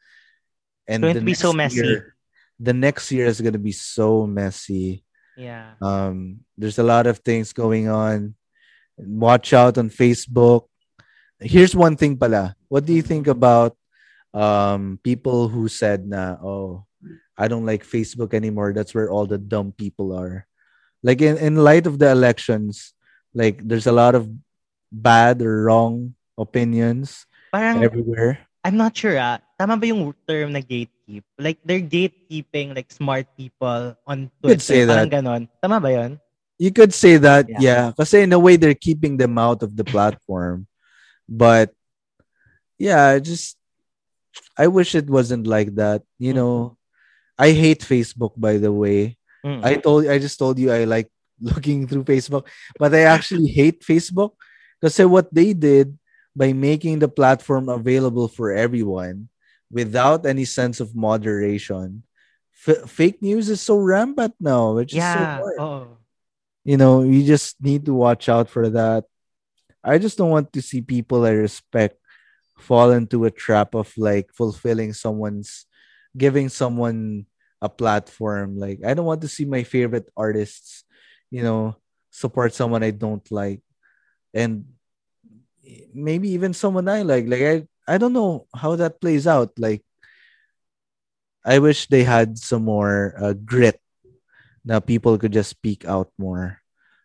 [0.87, 1.81] and Going the to be so messy.
[1.81, 2.15] year-
[2.59, 5.03] the next year is gonna be so messy
[5.35, 5.73] Yeah.
[5.81, 8.37] um, there's a lot of things going on.
[9.01, 10.69] Watch out on Facebook.
[11.41, 12.53] Here's one thing pala.
[12.69, 13.73] What do you think about
[14.37, 16.85] um, people who said na, oh,
[17.33, 18.73] I don't like Facebook anymore.
[18.77, 20.45] That's where all the dumb people are.
[21.01, 22.93] Like in, in light of the elections,
[23.33, 24.29] like there's a lot of
[24.93, 28.45] bad or wrong opinions Parang, everywhere.
[28.63, 29.41] I'm not sure ah.
[29.57, 31.25] Tama ba yung term na gatekeep?
[31.37, 35.23] Like, they're gatekeeping like smart people on You could say Parang that.
[35.25, 35.41] ganon.
[35.61, 36.11] Tama ba yun?
[36.57, 37.59] You could say that, Yeah.
[37.59, 37.85] yeah.
[37.91, 40.65] Because in a way, they're keeping them out of the platform.
[41.27, 41.73] But
[42.77, 43.57] yeah, just
[44.57, 46.03] I wish it wasn't like that.
[46.17, 46.77] You know,
[47.37, 48.33] I hate Facebook.
[48.37, 49.59] By the way, Mm.
[49.59, 51.11] I told I just told you I like
[51.43, 52.47] looking through Facebook,
[52.79, 54.39] but I actually hate Facebook
[54.83, 55.95] because what they did
[56.35, 59.31] by making the platform available for everyone
[59.71, 62.03] without any sense of moderation.
[62.67, 65.39] F- fake news is so rampant now, which is so yeah.
[65.39, 65.87] hard Oh.
[66.67, 69.07] you know, you just need to watch out for that.
[69.79, 71.95] I just don't want to see people I respect
[72.59, 75.63] fall into a trap of like fulfilling someone's
[76.11, 77.25] giving someone
[77.63, 78.59] a platform.
[78.59, 80.83] Like I don't want to see my favorite artists,
[81.31, 81.79] you know,
[82.11, 83.63] support someone I don't like.
[84.33, 84.65] And
[85.93, 87.27] maybe even someone I like.
[87.27, 87.55] Like I
[87.87, 89.53] I don't know how that plays out.
[89.57, 89.85] Like
[91.45, 93.79] I wish they had some more uh, grit
[94.63, 96.63] now people could just speak out more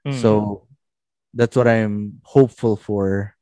[0.08, 0.16] Mm.
[0.16, 0.30] So
[1.34, 3.34] that's what I'm hopeful for.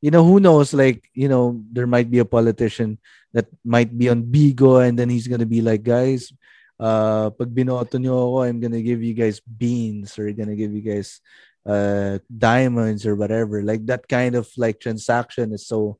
[0.00, 0.72] You know, who knows?
[0.72, 2.98] Like, you know, there might be a politician
[3.32, 6.32] that might be on Bigo and then he's gonna be like, guys,
[6.78, 10.84] uh, pag binoto nyo ako, I'm gonna give you guys beans or gonna give you
[10.84, 11.20] guys
[11.66, 13.62] uh diamonds or whatever.
[13.62, 15.98] Like that kind of like transaction is so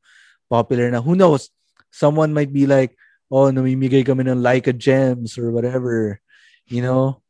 [0.49, 1.03] popular now.
[1.03, 1.51] Who knows?
[1.91, 2.97] Someone might be like,
[3.31, 6.21] oh, namimigay kami ng a gems or whatever.
[6.67, 7.23] You know,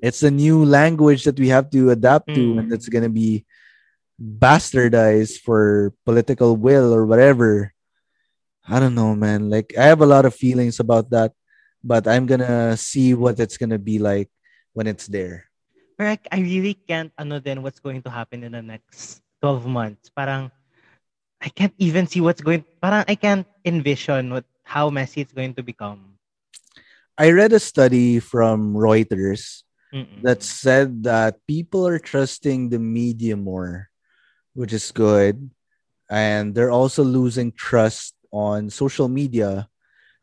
[0.00, 2.58] it's a new language that we have to adapt to, Mm.
[2.60, 3.44] and it's gonna be
[4.20, 7.72] bastardized for political will or whatever.
[8.68, 9.50] I don't know, man.
[9.50, 11.32] Like I have a lot of feelings about that,
[11.82, 14.30] but I'm gonna see what it's gonna be like
[14.72, 15.48] when it's there.
[15.94, 19.66] Pero I, I really can't ano then what's going to happen in the next 12
[19.66, 20.10] months.
[20.10, 20.50] Parang
[21.38, 25.54] I can't even see what's going parang I can't envision what how messy it's going
[25.54, 26.18] to become.
[27.14, 29.62] I read a study from Reuters
[29.94, 30.22] Mm-mm.
[30.26, 33.86] that said that people are trusting the media more,
[34.54, 35.50] which is good.
[36.10, 39.70] And they're also losing trust on social media.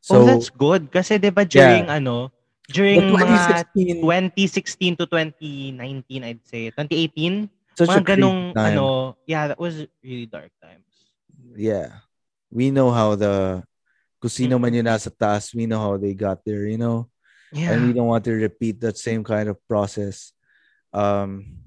[0.09, 2.33] oh, that's good kasi 'di ba during ano
[2.69, 8.77] during mga 2016, 2016 to 2019 I'd say 2018 such mga ganong time.
[8.77, 10.85] ano yeah that was really dark times.
[11.57, 12.05] yeah.
[12.51, 13.63] We know how the
[14.19, 17.07] kung sino man nasa taas, we know how they got there, you know?
[17.55, 17.73] Yeah.
[17.73, 20.35] And we don't want to repeat that same kind of process.
[20.91, 21.63] Um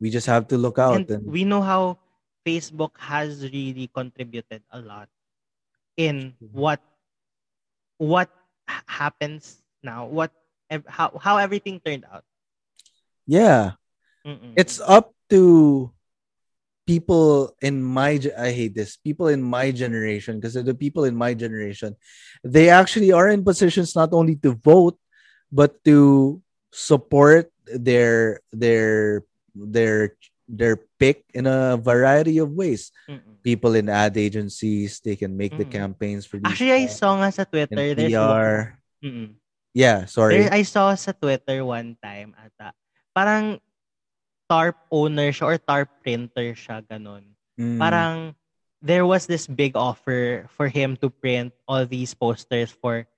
[0.00, 2.00] we just have to look out and and, we know how
[2.42, 5.06] Facebook has really contributed a lot
[5.94, 6.82] in what
[8.02, 10.30] what ha- happens now, what
[10.86, 12.24] how how everything turned out.
[13.26, 13.78] yeah.
[14.22, 14.54] Mm-mm.
[14.54, 15.90] it's up to
[16.86, 21.34] people in my I hate this people in my generation because the people in my
[21.34, 21.98] generation
[22.46, 24.94] they actually are in positions not only to vote
[25.50, 26.38] but to
[26.70, 30.14] support their their their
[30.52, 33.40] their pick in a variety of ways Mm-mm.
[33.40, 35.72] people in ad agencies they can make the Mm.
[35.72, 37.86] campaigns for these Actually, I saw nga sa in Twitter.
[37.96, 38.76] There's PR.
[39.00, 39.28] Mm-mm.
[39.72, 42.76] yeah sorry There, I saw sa Twitter one time ata.
[43.16, 43.56] Parang
[44.52, 47.24] TARP owner siya or TARP printer siya ganun.
[47.56, 47.80] Mm.
[47.80, 48.16] parang
[48.84, 53.08] there was this big offer for him to print all these posters for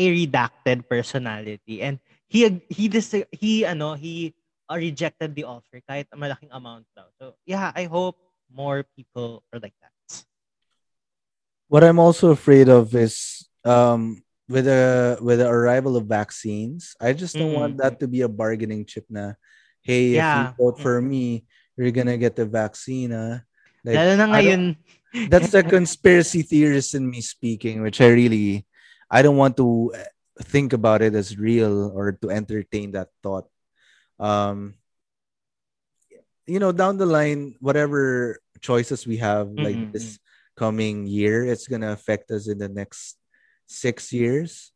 [0.00, 4.32] a redacted personality and he ag- he dis- he ano he
[4.70, 8.16] uh, rejected the offer kahit malaking amount daw so yeah i hope
[8.52, 9.92] more people are like that
[11.68, 17.16] what I'm also afraid of is um with the with the arrival of vaccines, I
[17.16, 17.80] just don't want Mm.
[17.80, 19.34] that to be a bargaining chip na
[19.80, 20.20] hey, Yeah.
[20.20, 23.12] if you vote for me, you're gonna get the vaccine.
[23.16, 23.40] ah."
[23.82, 24.76] Like, lalo na ngayon
[25.32, 28.68] that's the conspiracy theorist in me speaking, which I really
[29.08, 30.10] I don't want to uh,
[30.44, 33.48] think about it as real or to entertain that thought.
[34.18, 34.74] Um
[36.46, 40.18] you know, down the line, whatever choices we have like Mm-mm, this
[40.56, 43.16] coming year, it's gonna affect us in the next
[43.66, 44.72] six years.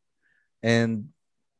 [0.62, 1.12] And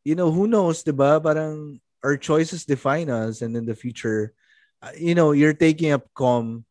[0.04, 1.20] you know, who knows, diba?
[1.22, 4.32] Parang our choices define us and in the future,
[4.80, 6.64] uh, you know, you're taking up com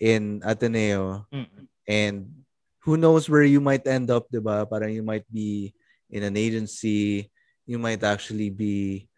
[0.00, 1.68] in Ateneo Mm-mm.
[1.86, 2.32] and
[2.80, 4.64] who knows where you might end up, diba?
[4.64, 5.74] Parang you might be
[6.08, 7.28] in an agency,
[7.66, 9.09] you might actually be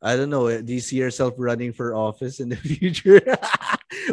[0.00, 3.20] I don't know, do you see yourself running for office in the future?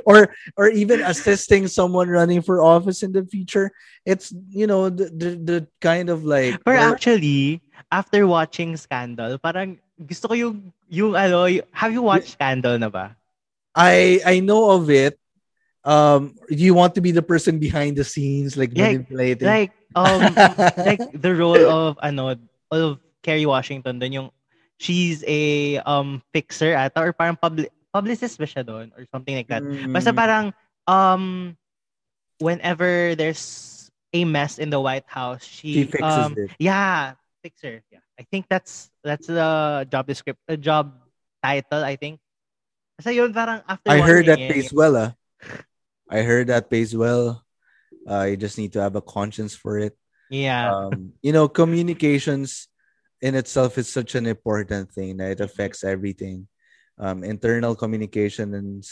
[0.06, 3.72] or or even assisting someone running for office in the future?
[4.04, 9.80] It's you know the the, the kind of like or- actually, after watching Scandal, parang
[9.98, 13.16] gusto ko yung, yung ano, have you watched Scandal na ba?
[13.74, 15.18] I I know of it.
[15.88, 19.48] Um, you want to be the person behind the scenes, like Yeah, manipulating.
[19.48, 20.20] Like, um,
[20.84, 22.36] like the role of, ano,
[22.68, 24.28] of Kerry Washington dun yung,
[24.78, 29.50] she's a um fixer ata, or parang public, publicist ba siya doon, or something like
[29.50, 29.62] that.
[29.92, 30.46] Basta Mm, parang,
[30.86, 31.24] um,
[32.40, 36.52] whenever there's a mess in the White House, she, She fixes um, it.
[36.60, 37.14] Yeah,
[37.44, 37.84] fixer.
[37.92, 40.94] Yeah, I think that's that's the job description, the job
[41.44, 41.84] title.
[41.84, 42.20] I think.
[42.98, 43.92] Kasi yun parang after.
[43.92, 44.96] I heard that pays well.
[44.98, 45.12] Ah.
[46.10, 47.44] I heard that pays well.
[48.08, 49.92] Uh, you just need to have a conscience for it.
[50.30, 50.72] Yeah.
[50.72, 52.67] Um, you know, communications
[53.22, 56.48] in itself is such an important thing that it affects everything.
[57.00, 58.84] Um, internal communication and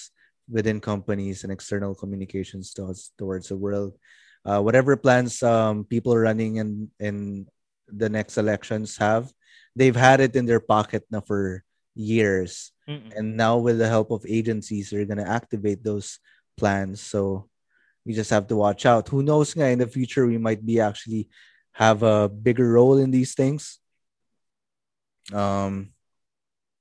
[0.49, 3.97] within companies and external communications towards towards the world.
[4.45, 7.47] Uh, whatever plans um, people running in in
[7.89, 9.33] the next elections have,
[9.75, 11.63] they've had it in their pocket now for
[11.95, 13.15] years Mm-mm.
[13.15, 16.19] and now with the help of agencies they're going to activate those
[16.57, 17.47] plans so
[18.05, 21.29] we just have to watch out who knows in the future we might be actually
[21.71, 23.79] have a bigger role in these things
[25.33, 25.95] um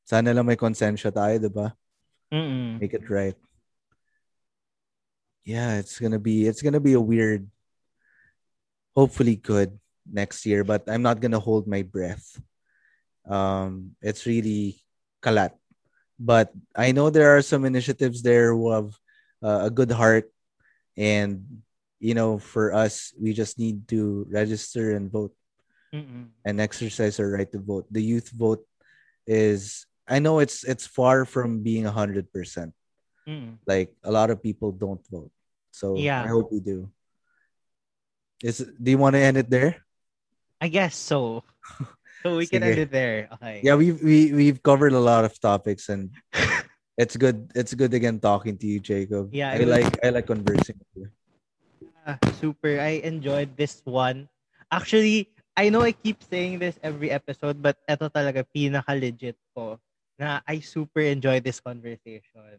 [0.05, 1.73] Sana lang may konsensya tayo, di ba?
[2.29, 2.77] Mm-mm.
[2.77, 3.37] Make it right.
[5.49, 7.49] Yeah, it's gonna be it's gonna be a weird,
[8.93, 12.37] hopefully good next year, but I'm not gonna hold my breath.
[13.25, 14.81] Um, it's really
[15.25, 15.57] kalat.
[16.21, 18.93] But I know there are some initiatives there who have
[19.41, 20.29] uh, a good heart,
[20.97, 21.65] and
[21.97, 25.33] you know, for us, we just need to register and vote
[25.95, 26.27] Mm-mm.
[26.45, 27.87] and exercise our right to vote.
[27.91, 28.67] The youth vote
[29.31, 32.75] is I know it's it's far from being a hundred percent.
[33.65, 35.31] Like a lot of people don't vote.
[35.73, 36.21] So Yeah.
[36.21, 36.93] I hope we do.
[38.45, 39.81] Is do you want to end it there?
[40.61, 41.45] I guess so.
[42.25, 43.29] So we can end it there.
[43.37, 43.61] Okay.
[43.61, 46.09] Yeah, we've we we've covered a lot of topics and
[46.97, 49.29] it's good it's good again talking to you, Jacob.
[49.29, 51.07] Yeah, I was- like I like conversing with you.
[52.09, 52.81] Ah, super.
[52.81, 54.33] I enjoyed this one.
[54.73, 59.79] Actually, I know I keep saying this every episode, but eto talaga pinaka-legit ko
[60.19, 62.59] na I super enjoy this conversation.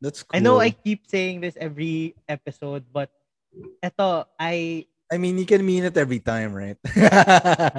[0.00, 0.36] That's cool.
[0.36, 3.10] I know I keep saying this every episode, but
[3.82, 6.78] eto, I I mean you can mean it every time, right?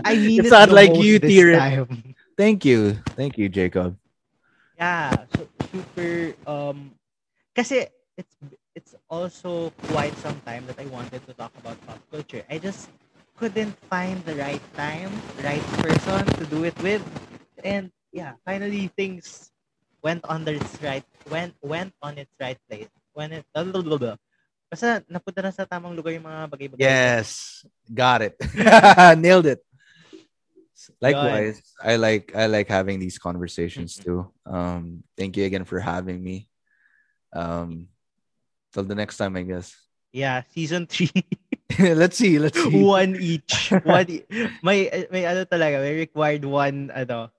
[0.03, 1.55] I mean it's it not the like you it.
[1.55, 2.15] time.
[2.37, 2.99] Thank you.
[3.15, 3.95] Thank you, Jacob.
[4.77, 6.91] Yeah, so super um
[7.55, 7.87] kasi
[8.17, 8.35] it's
[8.75, 12.43] it's also quite some time that I wanted to talk about pop culture.
[12.49, 12.89] I just
[13.41, 15.09] couldn't find the right time,
[15.41, 17.01] right person to do it with.
[17.65, 19.49] And yeah, finally things
[20.05, 22.93] went on its right went went on its right place.
[23.17, 23.43] When it
[24.71, 26.79] Basta napunta na sa tamang lugar yung mga bagay-bagay.
[26.79, 27.59] Yes,
[27.91, 28.39] got it.
[29.19, 29.59] Nailed it.
[31.03, 34.31] Likewise, I like I like having these conversations too.
[34.47, 36.47] Um, thank you again for having me.
[37.35, 37.91] Um,
[38.71, 39.75] till the next time, I guess.
[40.13, 41.11] Yeah, season 3.
[41.99, 42.39] let's see.
[42.39, 42.83] Let's see.
[42.83, 43.71] one each.
[43.83, 44.25] One e-
[44.65, 47.31] may may ano talaga, may required one ano,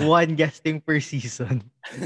[0.00, 1.64] one guesting per season.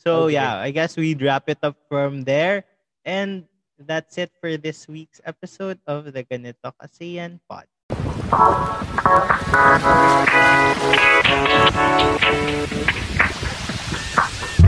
[0.00, 0.34] so Okay.
[0.38, 2.64] yeah, I guess we'd wrap it up from there.
[3.04, 3.44] And
[3.76, 7.66] that's it for this week's episode of the Ganito Kasi Yan Pod.